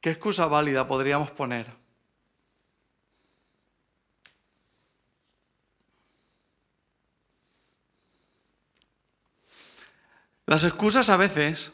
¿Qué 0.00 0.10
excusa 0.10 0.46
válida 0.46 0.86
podríamos 0.86 1.30
poner? 1.30 1.76
Las 10.46 10.64
excusas 10.64 11.10
a 11.10 11.18
veces 11.18 11.72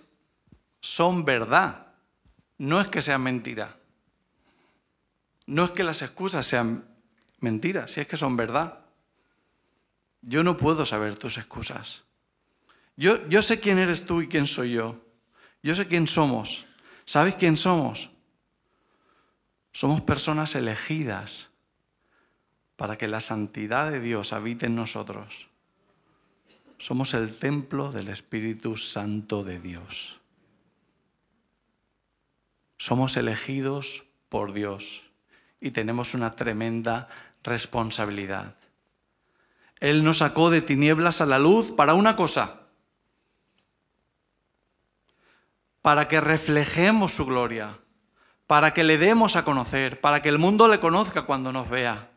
son 0.80 1.24
verdad, 1.24 1.94
no 2.58 2.80
es 2.80 2.88
que 2.88 3.02
sean 3.02 3.22
mentira. 3.22 3.78
No 5.46 5.64
es 5.64 5.70
que 5.72 5.84
las 5.84 6.02
excusas 6.02 6.46
sean 6.46 6.86
mentiras, 7.40 7.90
si 7.90 8.00
es 8.00 8.06
que 8.06 8.16
son 8.16 8.36
verdad. 8.36 8.80
Yo 10.22 10.42
no 10.42 10.56
puedo 10.56 10.86
saber 10.86 11.16
tus 11.16 11.36
excusas. 11.36 12.02
Yo, 12.96 13.26
yo 13.28 13.42
sé 13.42 13.60
quién 13.60 13.78
eres 13.78 14.06
tú 14.06 14.22
y 14.22 14.28
quién 14.28 14.46
soy 14.46 14.72
yo. 14.72 15.00
Yo 15.62 15.74
sé 15.74 15.86
quién 15.86 16.06
somos. 16.06 16.64
¿Sabes 17.04 17.34
quién 17.34 17.56
somos? 17.56 18.10
Somos 19.72 20.00
personas 20.02 20.54
elegidas 20.54 21.48
para 22.76 22.96
que 22.96 23.08
la 23.08 23.20
santidad 23.20 23.90
de 23.90 24.00
Dios 24.00 24.32
habite 24.32 24.66
en 24.66 24.76
nosotros. 24.76 25.48
Somos 26.78 27.14
el 27.14 27.36
templo 27.38 27.92
del 27.92 28.08
Espíritu 28.08 28.76
Santo 28.76 29.44
de 29.44 29.60
Dios. 29.60 30.20
Somos 32.78 33.16
elegidos 33.16 34.04
por 34.28 34.52
Dios 34.52 35.03
y 35.64 35.70
tenemos 35.70 36.12
una 36.12 36.32
tremenda 36.32 37.08
responsabilidad. 37.42 38.54
Él 39.80 40.04
nos 40.04 40.18
sacó 40.18 40.50
de 40.50 40.60
tinieblas 40.60 41.22
a 41.22 41.26
la 41.26 41.38
luz 41.38 41.72
para 41.72 41.94
una 41.94 42.16
cosa, 42.16 42.60
para 45.80 46.06
que 46.06 46.20
reflejemos 46.20 47.14
su 47.14 47.24
gloria, 47.24 47.78
para 48.46 48.74
que 48.74 48.84
le 48.84 48.98
demos 48.98 49.36
a 49.36 49.44
conocer, 49.46 50.02
para 50.02 50.20
que 50.20 50.28
el 50.28 50.38
mundo 50.38 50.68
le 50.68 50.80
conozca 50.80 51.22
cuando 51.22 51.50
nos 51.50 51.70
vea. 51.70 52.10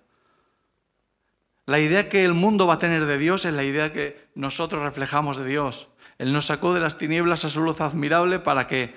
La 1.65 1.79
idea 1.79 2.09
que 2.09 2.25
el 2.25 2.33
mundo 2.33 2.67
va 2.67 2.73
a 2.73 2.79
tener 2.79 3.05
de 3.05 3.17
Dios 3.17 3.45
es 3.45 3.53
la 3.53 3.63
idea 3.63 3.93
que 3.93 4.27
nosotros 4.35 4.81
reflejamos 4.81 5.37
de 5.37 5.45
Dios. 5.45 5.87
Él 6.17 6.33
nos 6.33 6.47
sacó 6.47 6.73
de 6.73 6.81
las 6.81 6.97
tinieblas 6.97 7.45
a 7.45 7.49
su 7.49 7.61
luz 7.61 7.79
admirable 7.79 8.39
para 8.39 8.67
que 8.67 8.93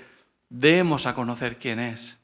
demos 0.49 1.07
a 1.07 1.15
conocer 1.15 1.57
quién 1.57 1.79
es. 1.79 2.20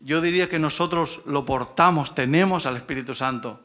Yo 0.00 0.20
diría 0.20 0.48
que 0.48 0.58
nosotros 0.58 1.22
lo 1.26 1.44
portamos, 1.44 2.14
tenemos 2.14 2.66
al 2.66 2.76
Espíritu 2.76 3.14
Santo. 3.14 3.62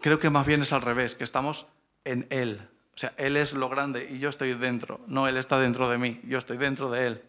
Creo 0.00 0.18
que 0.18 0.30
más 0.30 0.46
bien 0.46 0.62
es 0.62 0.72
al 0.72 0.82
revés, 0.82 1.14
que 1.14 1.24
estamos 1.24 1.66
en 2.04 2.26
Él. 2.30 2.68
O 2.94 2.98
sea, 2.98 3.14
Él 3.16 3.36
es 3.36 3.54
lo 3.54 3.68
grande 3.68 4.08
y 4.10 4.18
yo 4.18 4.28
estoy 4.28 4.54
dentro. 4.54 5.00
No, 5.06 5.26
Él 5.26 5.36
está 5.36 5.58
dentro 5.58 5.88
de 5.88 5.98
mí, 5.98 6.20
yo 6.24 6.38
estoy 6.38 6.58
dentro 6.58 6.90
de 6.90 7.06
Él 7.06 7.22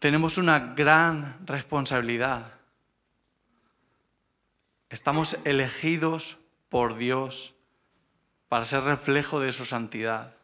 tenemos 0.00 0.38
una 0.38 0.58
gran 0.74 1.36
responsabilidad. 1.46 2.54
Estamos 4.88 5.36
elegidos 5.44 6.38
por 6.70 6.96
Dios 6.96 7.54
para 8.48 8.64
ser 8.64 8.82
reflejo 8.82 9.40
de 9.40 9.52
su 9.52 9.66
santidad. 9.66 10.34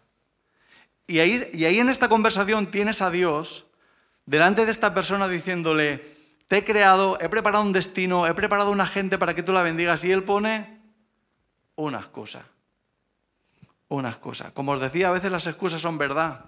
Y 1.07 1.21
ahí, 1.21 1.49
y 1.53 1.65
ahí 1.65 1.79
en 1.79 1.89
esta 1.89 2.09
conversación 2.09 2.71
tienes 2.71 3.01
a 3.01 3.11
Dios 3.11 3.67
delante 4.27 4.65
de 4.65 4.73
esta 4.73 4.93
persona 4.93 5.29
diciéndole, 5.29 6.17
te 6.49 6.59
he 6.59 6.65
creado, 6.65 7.19
he 7.21 7.29
preparado 7.29 7.65
un 7.65 7.73
destino, 7.73 8.27
he 8.27 8.35
preparado 8.35 8.71
una 8.71 8.87
gente 8.87 9.19
para 9.19 9.35
que 9.35 9.43
tú 9.43 9.53
la 9.53 9.63
bendigas 9.63 10.05
y 10.05 10.13
él 10.13 10.23
pone 10.23 10.81
una 11.77 11.99
excusa. 11.99 12.45
Una 13.89 14.09
excusa. 14.09 14.53
Como 14.53 14.73
os 14.73 14.81
decía, 14.81 15.09
a 15.09 15.13
veces 15.13 15.31
las 15.31 15.47
excusas 15.47 15.81
son 15.81 15.97
verdad. 15.99 16.47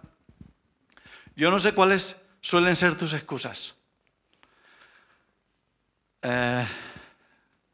Yo 1.36 1.50
no 1.50 1.58
sé 1.58 1.72
cuál 1.72 1.92
es 1.92 2.16
suelen 2.40 2.76
ser 2.76 2.96
tus 2.96 3.14
excusas. 3.14 3.76
Eh, 6.22 6.66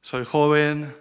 soy 0.02 0.24
joven, 0.24 0.94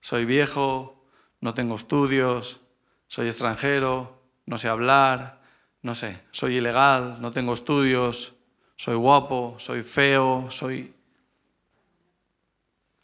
soy 0.00 0.24
viejo, 0.24 1.04
no 1.40 1.54
tengo 1.54 1.74
estudios, 1.74 2.60
soy 3.08 3.28
extranjero, 3.28 4.22
no 4.46 4.58
sé 4.58 4.68
hablar, 4.68 5.40
no 5.82 5.94
sé, 5.94 6.20
soy 6.30 6.56
ilegal, 6.56 7.20
no 7.20 7.32
tengo 7.32 7.54
estudios, 7.54 8.34
soy 8.76 8.96
guapo, 8.96 9.56
soy 9.58 9.82
feo, 9.82 10.50
soy... 10.50 10.94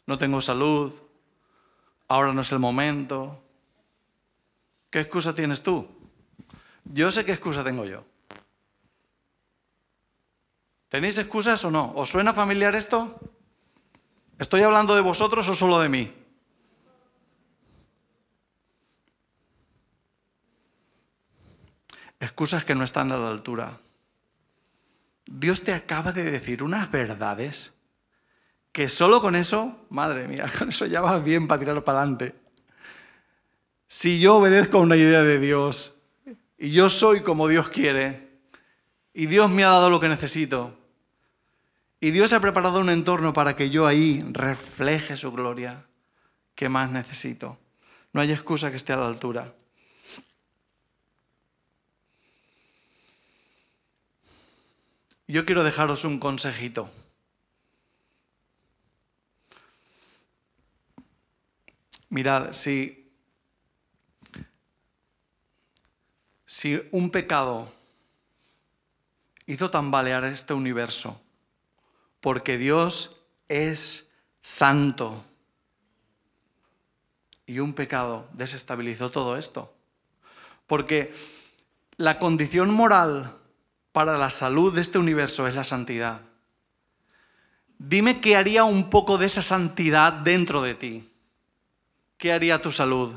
no 0.05 0.17
tengo 0.17 0.41
salud, 0.41 0.93
ahora 2.07 2.33
no 2.33 2.41
es 2.41 2.51
el 2.51 2.59
momento. 2.59 3.41
¿Qué 4.89 4.99
excusa 4.99 5.33
tienes 5.33 5.63
tú? 5.63 5.87
Yo 6.83 7.11
sé 7.11 7.23
qué 7.23 7.31
excusa 7.31 7.63
tengo 7.63 7.85
yo. 7.85 8.03
¿Tenéis 10.89 11.17
excusas 11.17 11.63
o 11.63 11.71
no? 11.71 11.93
¿Os 11.95 12.09
suena 12.09 12.33
familiar 12.33 12.75
esto? 12.75 13.17
¿Estoy 14.37 14.63
hablando 14.63 14.93
de 14.93 15.01
vosotros 15.01 15.47
o 15.47 15.55
solo 15.55 15.79
de 15.79 15.87
mí? 15.87 16.20
Excusas 22.21 22.63
que 22.63 22.75
no 22.75 22.83
están 22.83 23.11
a 23.11 23.17
la 23.17 23.29
altura. 23.29 23.79
Dios 25.25 25.63
te 25.63 25.73
acaba 25.73 26.11
de 26.11 26.23
decir 26.23 26.61
unas 26.61 26.91
verdades 26.91 27.73
que 28.71 28.89
solo 28.89 29.21
con 29.21 29.35
eso, 29.35 29.85
madre 29.89 30.27
mía, 30.27 30.49
con 30.59 30.69
eso 30.69 30.85
ya 30.85 31.01
vas 31.01 31.23
bien 31.23 31.47
para 31.47 31.59
tirar 31.59 31.83
para 31.83 32.01
adelante. 32.01 32.35
Si 33.87 34.19
yo 34.19 34.37
obedezco 34.37 34.77
a 34.77 34.81
una 34.81 34.97
idea 34.97 35.23
de 35.23 35.39
Dios 35.39 35.95
y 36.59 36.69
yo 36.69 36.91
soy 36.91 37.21
como 37.21 37.47
Dios 37.47 37.69
quiere 37.69 38.29
y 39.15 39.25
Dios 39.25 39.49
me 39.49 39.63
ha 39.63 39.69
dado 39.69 39.89
lo 39.89 39.99
que 39.99 40.07
necesito, 40.07 40.77
y 41.99 42.11
Dios 42.11 42.33
ha 42.33 42.39
preparado 42.39 42.79
un 42.79 42.89
entorno 42.91 43.33
para 43.33 43.55
que 43.55 43.71
yo 43.71 43.87
ahí 43.87 44.23
refleje 44.29 45.17
su 45.17 45.31
gloria. 45.31 45.85
¿Qué 46.53 46.69
más 46.69 46.91
necesito? 46.91 47.57
No 48.13 48.21
hay 48.21 48.31
excusa 48.31 48.69
que 48.69 48.77
esté 48.77 48.93
a 48.93 48.97
la 48.97 49.07
altura. 49.07 49.53
Yo 55.31 55.45
quiero 55.45 55.63
dejaros 55.63 56.03
un 56.03 56.19
consejito. 56.19 56.91
Mirad, 62.09 62.51
si, 62.51 63.09
si 66.45 66.85
un 66.91 67.11
pecado 67.11 67.71
hizo 69.45 69.71
tambalear 69.71 70.25
este 70.25 70.53
universo, 70.53 71.21
porque 72.19 72.57
Dios 72.57 73.15
es 73.47 74.09
santo. 74.41 75.23
Y 77.45 77.59
un 77.59 77.73
pecado 77.73 78.27
desestabilizó 78.33 79.11
todo 79.11 79.37
esto. 79.37 79.73
Porque 80.67 81.13
la 81.95 82.19
condición 82.19 82.73
moral 82.73 83.40
para 83.91 84.17
la 84.17 84.29
salud 84.29 84.73
de 84.73 84.81
este 84.81 84.97
universo 84.97 85.47
es 85.47 85.55
la 85.55 85.63
santidad. 85.63 86.21
Dime 87.77 88.21
qué 88.21 88.35
haría 88.35 88.63
un 88.63 88.89
poco 88.89 89.17
de 89.17 89.25
esa 89.25 89.41
santidad 89.41 90.13
dentro 90.13 90.61
de 90.61 90.75
ti. 90.75 91.11
¿Qué 92.17 92.31
haría 92.31 92.61
tu 92.61 92.71
salud? 92.71 93.15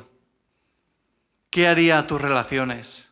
¿Qué 1.50 1.68
haría 1.68 2.06
tus 2.06 2.20
relaciones? 2.20 3.10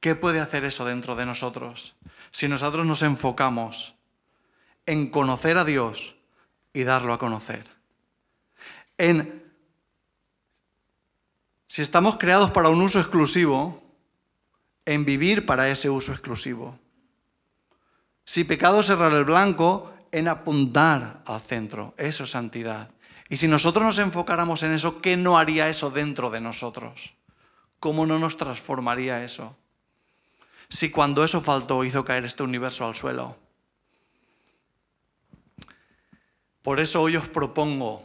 ¿Qué 0.00 0.16
puede 0.16 0.40
hacer 0.40 0.64
eso 0.64 0.84
dentro 0.84 1.14
de 1.14 1.24
nosotros? 1.24 1.94
Si 2.32 2.48
nosotros 2.48 2.84
nos 2.84 3.02
enfocamos 3.02 3.94
en 4.84 5.10
conocer 5.10 5.56
a 5.56 5.64
Dios 5.64 6.16
y 6.72 6.82
darlo 6.82 7.12
a 7.12 7.18
conocer. 7.18 7.70
En 8.98 9.42
si 11.66 11.80
estamos 11.80 12.18
creados 12.18 12.50
para 12.50 12.68
un 12.68 12.82
uso 12.82 13.00
exclusivo, 13.00 13.81
en 14.84 15.04
vivir 15.04 15.46
para 15.46 15.68
ese 15.68 15.90
uso 15.90 16.12
exclusivo. 16.12 16.78
Si 18.24 18.44
pecado 18.44 18.80
es 18.80 18.86
cerrar 18.86 19.12
el 19.12 19.24
blanco, 19.24 19.92
en 20.12 20.28
apuntar 20.28 21.22
al 21.26 21.40
centro. 21.40 21.94
Eso 21.96 22.24
es 22.24 22.30
santidad. 22.30 22.90
Y 23.28 23.38
si 23.38 23.48
nosotros 23.48 23.84
nos 23.84 23.98
enfocáramos 23.98 24.62
en 24.62 24.72
eso, 24.72 25.00
¿qué 25.00 25.16
no 25.16 25.38
haría 25.38 25.68
eso 25.68 25.90
dentro 25.90 26.30
de 26.30 26.40
nosotros? 26.40 27.14
¿Cómo 27.80 28.06
no 28.06 28.18
nos 28.18 28.36
transformaría 28.36 29.24
eso? 29.24 29.56
Si 30.68 30.90
cuando 30.90 31.24
eso 31.24 31.40
faltó 31.40 31.84
hizo 31.84 32.04
caer 32.04 32.24
este 32.24 32.42
universo 32.42 32.86
al 32.86 32.94
suelo. 32.94 33.36
Por 36.62 36.78
eso 36.78 37.00
hoy 37.02 37.16
os 37.16 37.28
propongo 37.28 38.04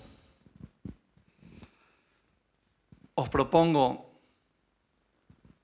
os 3.17 3.29
propongo 3.29 4.05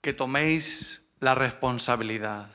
que 0.02 0.10
toméis 0.10 1.03
la 1.24 1.36
responsabilidad. 1.36 2.50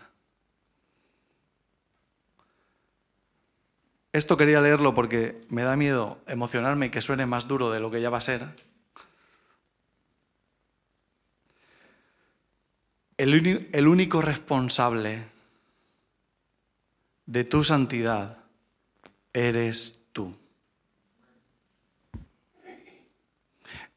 Esto 4.12 4.37
quería 4.37 4.61
leerlo 4.61 4.92
porque 4.92 5.40
me 5.48 5.62
da 5.62 5.74
miedo 5.74 6.18
emocionarme 6.26 6.87
y 6.87 6.90
que 6.90 7.00
suene 7.00 7.24
más 7.24 7.48
duro 7.48 7.70
de 7.70 7.81
lo 7.81 7.90
que 7.90 8.02
ya 8.02 8.11
va 8.11 8.18
a 8.18 8.20
ser. 8.20 8.46
El, 13.16 13.70
el 13.72 13.88
único 13.88 14.20
responsable 14.20 15.24
de 17.24 17.44
tu 17.44 17.64
santidad 17.64 18.37
eres 19.33 19.98
tú. 20.12 20.37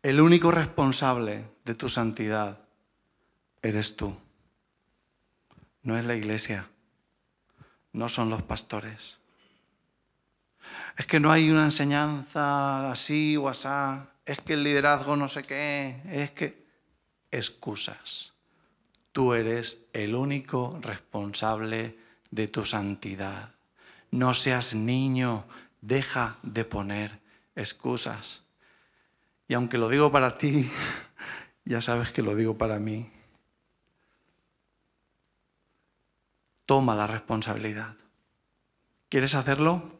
El 0.01 0.21
único 0.21 0.49
responsable 0.49 1.43
de 1.65 1.75
tu 1.75 1.89
santidad 1.89 2.57
eres 3.61 3.97
tú. 3.97 4.15
No 5.83 5.97
es 5.97 6.05
la 6.05 6.15
iglesia, 6.15 6.67
no 7.93 8.09
son 8.09 8.29
los 8.29 8.43
pastores. 8.43 9.17
Es 10.97 11.05
que 11.05 11.19
no 11.19 11.31
hay 11.31 11.49
una 11.49 11.65
enseñanza 11.65 12.91
así 12.91 13.37
o 13.37 13.49
asá, 13.49 14.11
es 14.25 14.39
que 14.41 14.53
el 14.53 14.63
liderazgo 14.63 15.15
no 15.15 15.27
sé 15.27 15.43
qué, 15.43 16.01
es 16.05 16.31
que 16.31 16.65
excusas. 17.31 18.33
Tú 19.11 19.33
eres 19.33 19.85
el 19.93 20.15
único 20.15 20.77
responsable 20.81 21.97
de 22.29 22.47
tu 22.47 22.65
santidad. 22.65 23.51
No 24.11 24.33
seas 24.33 24.75
niño, 24.75 25.45
deja 25.81 26.37
de 26.43 26.65
poner 26.65 27.19
excusas. 27.55 28.43
Y 29.47 29.53
aunque 29.53 29.77
lo 29.77 29.89
digo 29.89 30.11
para 30.11 30.37
ti, 30.37 30.69
ya 31.65 31.81
sabes 31.81 32.11
que 32.11 32.21
lo 32.21 32.35
digo 32.35 32.57
para 32.57 32.79
mí. 32.79 33.11
Toma 36.65 36.95
la 36.95 37.07
responsabilidad. 37.07 37.95
¿Quieres 39.09 39.35
hacerlo? 39.35 39.99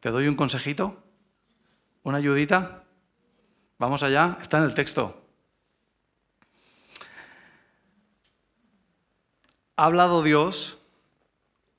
¿Te 0.00 0.10
doy 0.10 0.28
un 0.28 0.36
consejito? 0.36 1.02
¿Una 2.02 2.18
ayudita? 2.18 2.84
Vamos 3.78 4.02
allá, 4.02 4.38
está 4.40 4.58
en 4.58 4.64
el 4.64 4.74
texto. 4.74 5.22
Ha 9.76 9.86
hablado 9.86 10.22
Dios, 10.22 10.78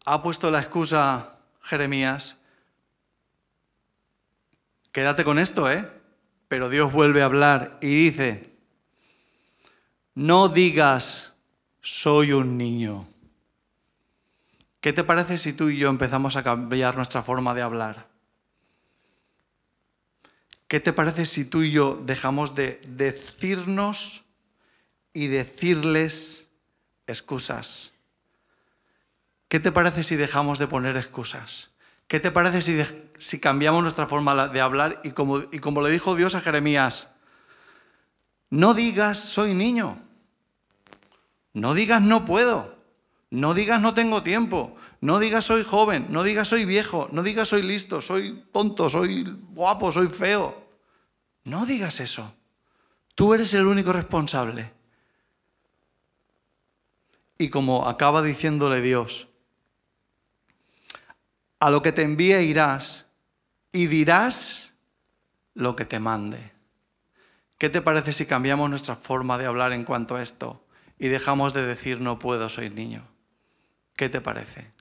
ha 0.05 0.21
puesto 0.21 0.51
la 0.51 0.59
excusa 0.59 1.37
Jeremías. 1.61 2.37
Quédate 4.91 5.23
con 5.23 5.39
esto, 5.39 5.71
¿eh? 5.71 5.89
Pero 6.47 6.69
Dios 6.69 6.91
vuelve 6.91 7.21
a 7.21 7.25
hablar 7.25 7.77
y 7.81 7.87
dice, 7.87 8.53
no 10.13 10.49
digas, 10.49 11.33
soy 11.81 12.33
un 12.33 12.57
niño. 12.57 13.07
¿Qué 14.85 14.93
te 14.93 15.03
parece 15.03 15.39
si 15.39 15.51
tú 15.51 15.69
y 15.69 15.77
yo 15.79 15.89
empezamos 15.89 16.35
a 16.35 16.43
cambiar 16.43 16.95
nuestra 16.95 17.23
forma 17.23 17.55
de 17.55 17.63
hablar? 17.63 18.05
¿Qué 20.67 20.79
te 20.79 20.93
parece 20.93 21.25
si 21.25 21.43
tú 21.43 21.63
y 21.63 21.71
yo 21.71 21.99
dejamos 22.05 22.53
de 22.53 22.79
decirnos 22.85 24.23
y 25.11 25.25
decirles 25.25 26.45
excusas? 27.07 27.93
¿Qué 29.47 29.59
te 29.59 29.71
parece 29.71 30.03
si 30.03 30.17
dejamos 30.17 30.59
de 30.59 30.67
poner 30.67 30.97
excusas? 30.97 31.71
¿Qué 32.07 32.19
te 32.19 32.29
parece 32.29 32.61
si, 32.61 32.79
si 33.17 33.39
cambiamos 33.39 33.81
nuestra 33.81 34.05
forma 34.05 34.49
de 34.49 34.61
hablar 34.61 35.01
y 35.03 35.13
como, 35.13 35.39
y 35.51 35.57
como 35.57 35.81
le 35.81 35.89
dijo 35.89 36.15
Dios 36.15 36.35
a 36.35 36.41
Jeremías, 36.41 37.07
no 38.51 38.75
digas 38.75 39.17
soy 39.17 39.55
niño, 39.55 39.97
no 41.53 41.73
digas 41.73 42.03
no 42.03 42.23
puedo, 42.23 42.74
no 43.35 43.53
digas 43.53 43.81
no 43.81 43.93
tengo 43.93 44.23
tiempo, 44.23 44.75
no 45.01 45.19
digas 45.19 45.45
soy 45.45 45.63
joven, 45.63 46.07
no 46.09 46.23
digas 46.23 46.47
soy 46.47 46.63
viejo, 46.63 47.09
no 47.11 47.21
digas 47.21 47.49
soy 47.49 47.63
listo, 47.63 48.01
soy 48.01 48.45
tonto, 48.53 48.89
soy 48.89 49.25
guapo, 49.49 49.91
soy 49.91 50.07
feo. 50.07 50.65
No 51.43 51.65
digas 51.65 51.99
eso. 51.99 52.33
Tú 53.13 53.33
eres 53.33 53.53
el 53.53 53.67
único 53.67 53.91
responsable. 53.91 54.71
Y 57.37 57.49
como 57.49 57.87
acaba 57.87 58.21
diciéndole 58.21 58.81
Dios, 58.81 59.27
a 61.59 61.69
lo 61.69 61.81
que 61.81 61.91
te 61.91 62.03
envíe 62.03 62.39
irás 62.41 63.07
y 63.73 63.87
dirás 63.87 64.71
lo 65.53 65.75
que 65.75 65.83
te 65.83 65.99
mande. 65.99 66.53
¿Qué 67.57 67.69
te 67.69 67.81
parece 67.81 68.13
si 68.13 68.25
cambiamos 68.25 68.69
nuestra 68.69 68.95
forma 68.95 69.37
de 69.37 69.45
hablar 69.45 69.73
en 69.73 69.83
cuanto 69.83 70.15
a 70.15 70.23
esto 70.23 70.65
y 70.97 71.09
dejamos 71.09 71.53
de 71.53 71.65
decir 71.65 71.99
no 71.99 72.17
puedo, 72.17 72.47
soy 72.47 72.69
niño? 72.69 73.14
¿Qué 73.95 74.09
te 74.09 74.21
parece? 74.21 74.71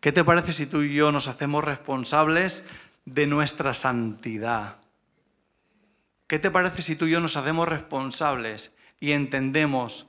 ¿Qué 0.00 0.12
te 0.12 0.24
parece 0.24 0.52
si 0.52 0.66
tú 0.66 0.82
y 0.82 0.94
yo 0.94 1.12
nos 1.12 1.28
hacemos 1.28 1.64
responsables 1.64 2.64
de 3.04 3.26
nuestra 3.26 3.74
santidad? 3.74 4.76
¿Qué 6.26 6.38
te 6.38 6.50
parece 6.50 6.82
si 6.82 6.96
tú 6.96 7.06
y 7.06 7.10
yo 7.10 7.20
nos 7.20 7.36
hacemos 7.36 7.68
responsables 7.68 8.72
y 9.00 9.12
entendemos 9.12 10.06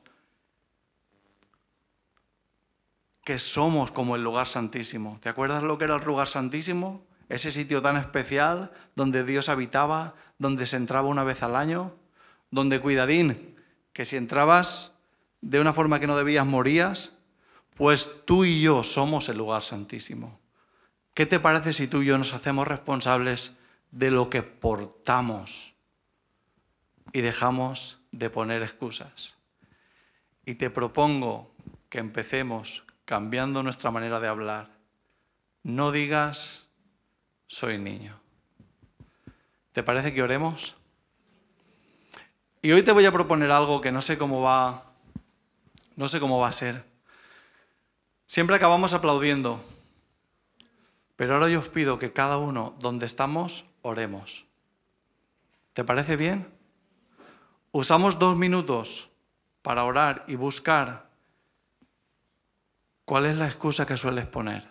que 3.25 3.39
somos 3.39 3.91
como 3.91 4.15
el 4.15 4.23
lugar 4.23 4.45
santísimo. 4.45 5.17
¿Te 5.21 5.29
acuerdas 5.29 5.63
lo 5.63 5.79
que 5.79 5.85
era 5.85 5.95
el 5.95 6.05
lugar 6.05 6.27
santísimo? 6.27 7.03
Ese 7.27 7.51
sitio 7.51 7.81
tan 7.81 7.97
especial 7.97 8.71
donde 8.95 9.23
Dios 9.23 9.49
habitaba, 9.49 10.13
donde 10.37 10.67
se 10.67 10.77
entraba 10.77 11.09
una 11.09 11.23
vez 11.23 11.41
al 11.41 11.55
año, 11.55 11.95
donde 12.51 12.79
cuidadín, 12.79 13.55
que 13.93 14.05
si 14.05 14.15
entrabas 14.15 14.91
de 15.41 15.59
una 15.59 15.73
forma 15.73 15.99
que 15.99 16.05
no 16.05 16.15
debías 16.15 16.45
morías, 16.45 17.13
pues 17.75 18.25
tú 18.25 18.45
y 18.45 18.61
yo 18.61 18.83
somos 18.83 19.29
el 19.29 19.37
lugar 19.37 19.61
santísimo. 19.61 20.39
¿Qué 21.13 21.25
te 21.25 21.39
parece 21.39 21.73
si 21.73 21.87
tú 21.87 22.01
y 22.01 22.07
yo 22.07 22.17
nos 22.17 22.33
hacemos 22.33 22.67
responsables 22.67 23.53
de 23.91 24.11
lo 24.11 24.29
que 24.29 24.43
portamos 24.43 25.73
y 27.13 27.21
dejamos 27.21 27.99
de 28.11 28.29
poner 28.29 28.63
excusas? 28.63 29.35
Y 30.45 30.55
te 30.55 30.69
propongo 30.69 31.53
que 31.89 31.99
empecemos 31.99 32.83
cambiando 33.03 33.61
nuestra 33.61 33.91
manera 33.91 34.19
de 34.19 34.27
hablar. 34.27 34.69
No 35.63 35.91
digas, 35.91 36.67
soy 37.47 37.77
niño. 37.77 38.19
¿Te 39.73 39.83
parece 39.83 40.13
que 40.13 40.23
oremos? 40.23 40.75
Y 42.61 42.71
hoy 42.71 42.83
te 42.83 42.91
voy 42.91 43.05
a 43.05 43.11
proponer 43.11 43.51
algo 43.51 43.81
que 43.81 43.91
no 43.91 44.01
sé 44.01 44.17
cómo 44.17 44.41
va, 44.41 44.85
no 45.95 46.07
sé 46.07 46.19
cómo 46.19 46.39
va 46.39 46.47
a 46.47 46.53
ser. 46.53 46.94
Siempre 48.25 48.55
acabamos 48.55 48.93
aplaudiendo, 48.93 49.63
pero 51.15 51.35
ahora 51.35 51.49
yo 51.49 51.59
os 51.59 51.69
pido 51.69 51.99
que 51.99 52.13
cada 52.13 52.37
uno 52.37 52.75
donde 52.79 53.05
estamos 53.05 53.65
oremos. 53.81 54.45
¿Te 55.73 55.83
parece 55.83 56.15
bien? 56.15 56.47
Usamos 57.71 58.19
dos 58.19 58.35
minutos 58.35 59.09
para 59.61 59.83
orar 59.83 60.23
y 60.27 60.35
buscar 60.35 61.05
¿Cuál 63.05 63.27
es 63.27 63.37
la 63.37 63.45
excusa 63.45 63.85
que 63.85 63.97
sueles 63.97 64.25
poner? 64.25 64.67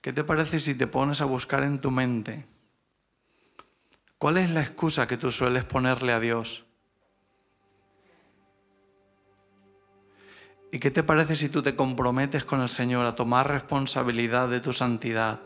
¿Qué 0.00 0.12
te 0.12 0.22
parece 0.22 0.60
si 0.60 0.76
te 0.76 0.86
pones 0.86 1.20
a 1.20 1.24
buscar 1.24 1.64
en 1.64 1.80
tu 1.80 1.90
mente? 1.90 2.46
¿Cuál 4.18 4.38
es 4.38 4.50
la 4.50 4.62
excusa 4.62 5.08
que 5.08 5.16
tú 5.16 5.32
sueles 5.32 5.64
ponerle 5.64 6.12
a 6.12 6.20
Dios? 6.20 6.64
¿Y 10.70 10.80
qué 10.80 10.90
te 10.90 11.02
parece 11.02 11.34
si 11.34 11.48
tú 11.48 11.62
te 11.62 11.74
comprometes 11.74 12.44
con 12.44 12.60
el 12.60 12.68
Señor 12.68 13.06
a 13.06 13.16
tomar 13.16 13.48
responsabilidad 13.48 14.48
de 14.48 14.60
tu 14.60 14.74
santidad? 14.74 15.40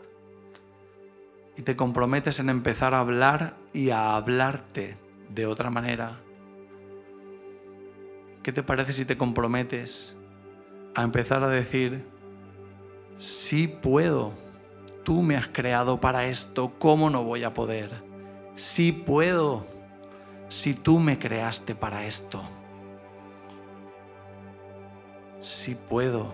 Y 1.55 1.61
te 1.61 1.77
comprometes 1.77 2.39
en 2.39 2.49
empezar 2.49 2.93
a 2.93 2.99
hablar 2.99 3.55
y 3.71 3.91
a 3.91 4.15
hablarte 4.15 4.97
de 5.29 5.45
otra 5.45 5.69
manera. 5.69 6.19
¿Qué 8.41 8.51
te 8.51 8.63
parece 8.63 8.91
si 8.91 9.05
te 9.05 9.17
comprometes 9.17 10.13
a 10.93 11.03
empezar 11.03 11.43
a 11.43 11.47
decir, 11.47 12.05
sí 13.17 13.67
puedo, 13.67 14.33
tú 15.03 15.23
me 15.23 15.37
has 15.37 15.47
creado 15.47 16.01
para 16.01 16.25
esto, 16.25 16.73
¿cómo 16.77 17.09
no 17.09 17.23
voy 17.23 17.45
a 17.45 17.53
poder? 17.53 18.03
Sí 18.55 18.91
puedo, 18.91 19.65
si 20.49 20.73
tú 20.73 20.99
me 20.99 21.17
creaste 21.17 21.75
para 21.75 22.05
esto. 22.05 22.43
Sí 25.43 25.75
puedo, 25.75 26.33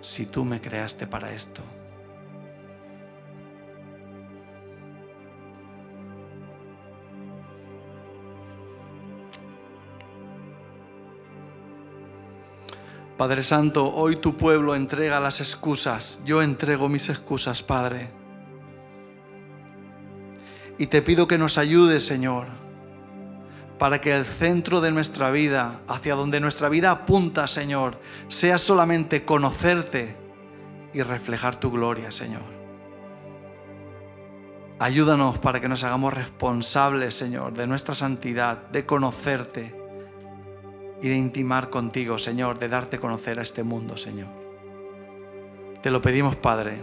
si 0.00 0.26
tú 0.26 0.44
me 0.44 0.60
creaste 0.60 1.06
para 1.06 1.30
esto. 1.30 1.62
Padre 13.16 13.44
Santo, 13.44 13.94
hoy 13.94 14.16
tu 14.16 14.36
pueblo 14.36 14.74
entrega 14.74 15.20
las 15.20 15.38
excusas. 15.38 16.18
Yo 16.24 16.42
entrego 16.42 16.88
mis 16.88 17.08
excusas, 17.10 17.62
Padre. 17.62 18.10
Y 20.78 20.88
te 20.88 21.00
pido 21.00 21.28
que 21.28 21.38
nos 21.38 21.58
ayudes, 21.58 22.04
Señor, 22.04 22.48
para 23.80 23.98
que 23.98 24.14
el 24.14 24.26
centro 24.26 24.82
de 24.82 24.92
nuestra 24.92 25.30
vida, 25.30 25.80
hacia 25.88 26.14
donde 26.14 26.38
nuestra 26.38 26.68
vida 26.68 26.90
apunta, 26.90 27.46
Señor, 27.46 27.98
sea 28.28 28.58
solamente 28.58 29.24
conocerte 29.24 30.14
y 30.92 31.00
reflejar 31.00 31.56
tu 31.56 31.70
gloria, 31.70 32.12
Señor. 32.12 32.42
Ayúdanos 34.78 35.38
para 35.38 35.62
que 35.62 35.68
nos 35.68 35.82
hagamos 35.82 36.12
responsables, 36.12 37.14
Señor, 37.14 37.54
de 37.54 37.66
nuestra 37.66 37.94
santidad, 37.94 38.68
de 38.68 38.84
conocerte 38.84 39.74
y 41.00 41.08
de 41.08 41.16
intimar 41.16 41.70
contigo, 41.70 42.18
Señor, 42.18 42.58
de 42.58 42.68
darte 42.68 42.98
a 42.98 43.00
conocer 43.00 43.38
a 43.38 43.42
este 43.42 43.62
mundo, 43.62 43.96
Señor. 43.96 44.28
Te 45.82 45.90
lo 45.90 46.02
pedimos, 46.02 46.36
Padre, 46.36 46.82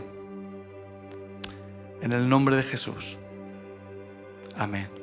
en 2.02 2.12
el 2.12 2.28
nombre 2.28 2.56
de 2.56 2.64
Jesús. 2.64 3.18
Amén. 4.58 4.97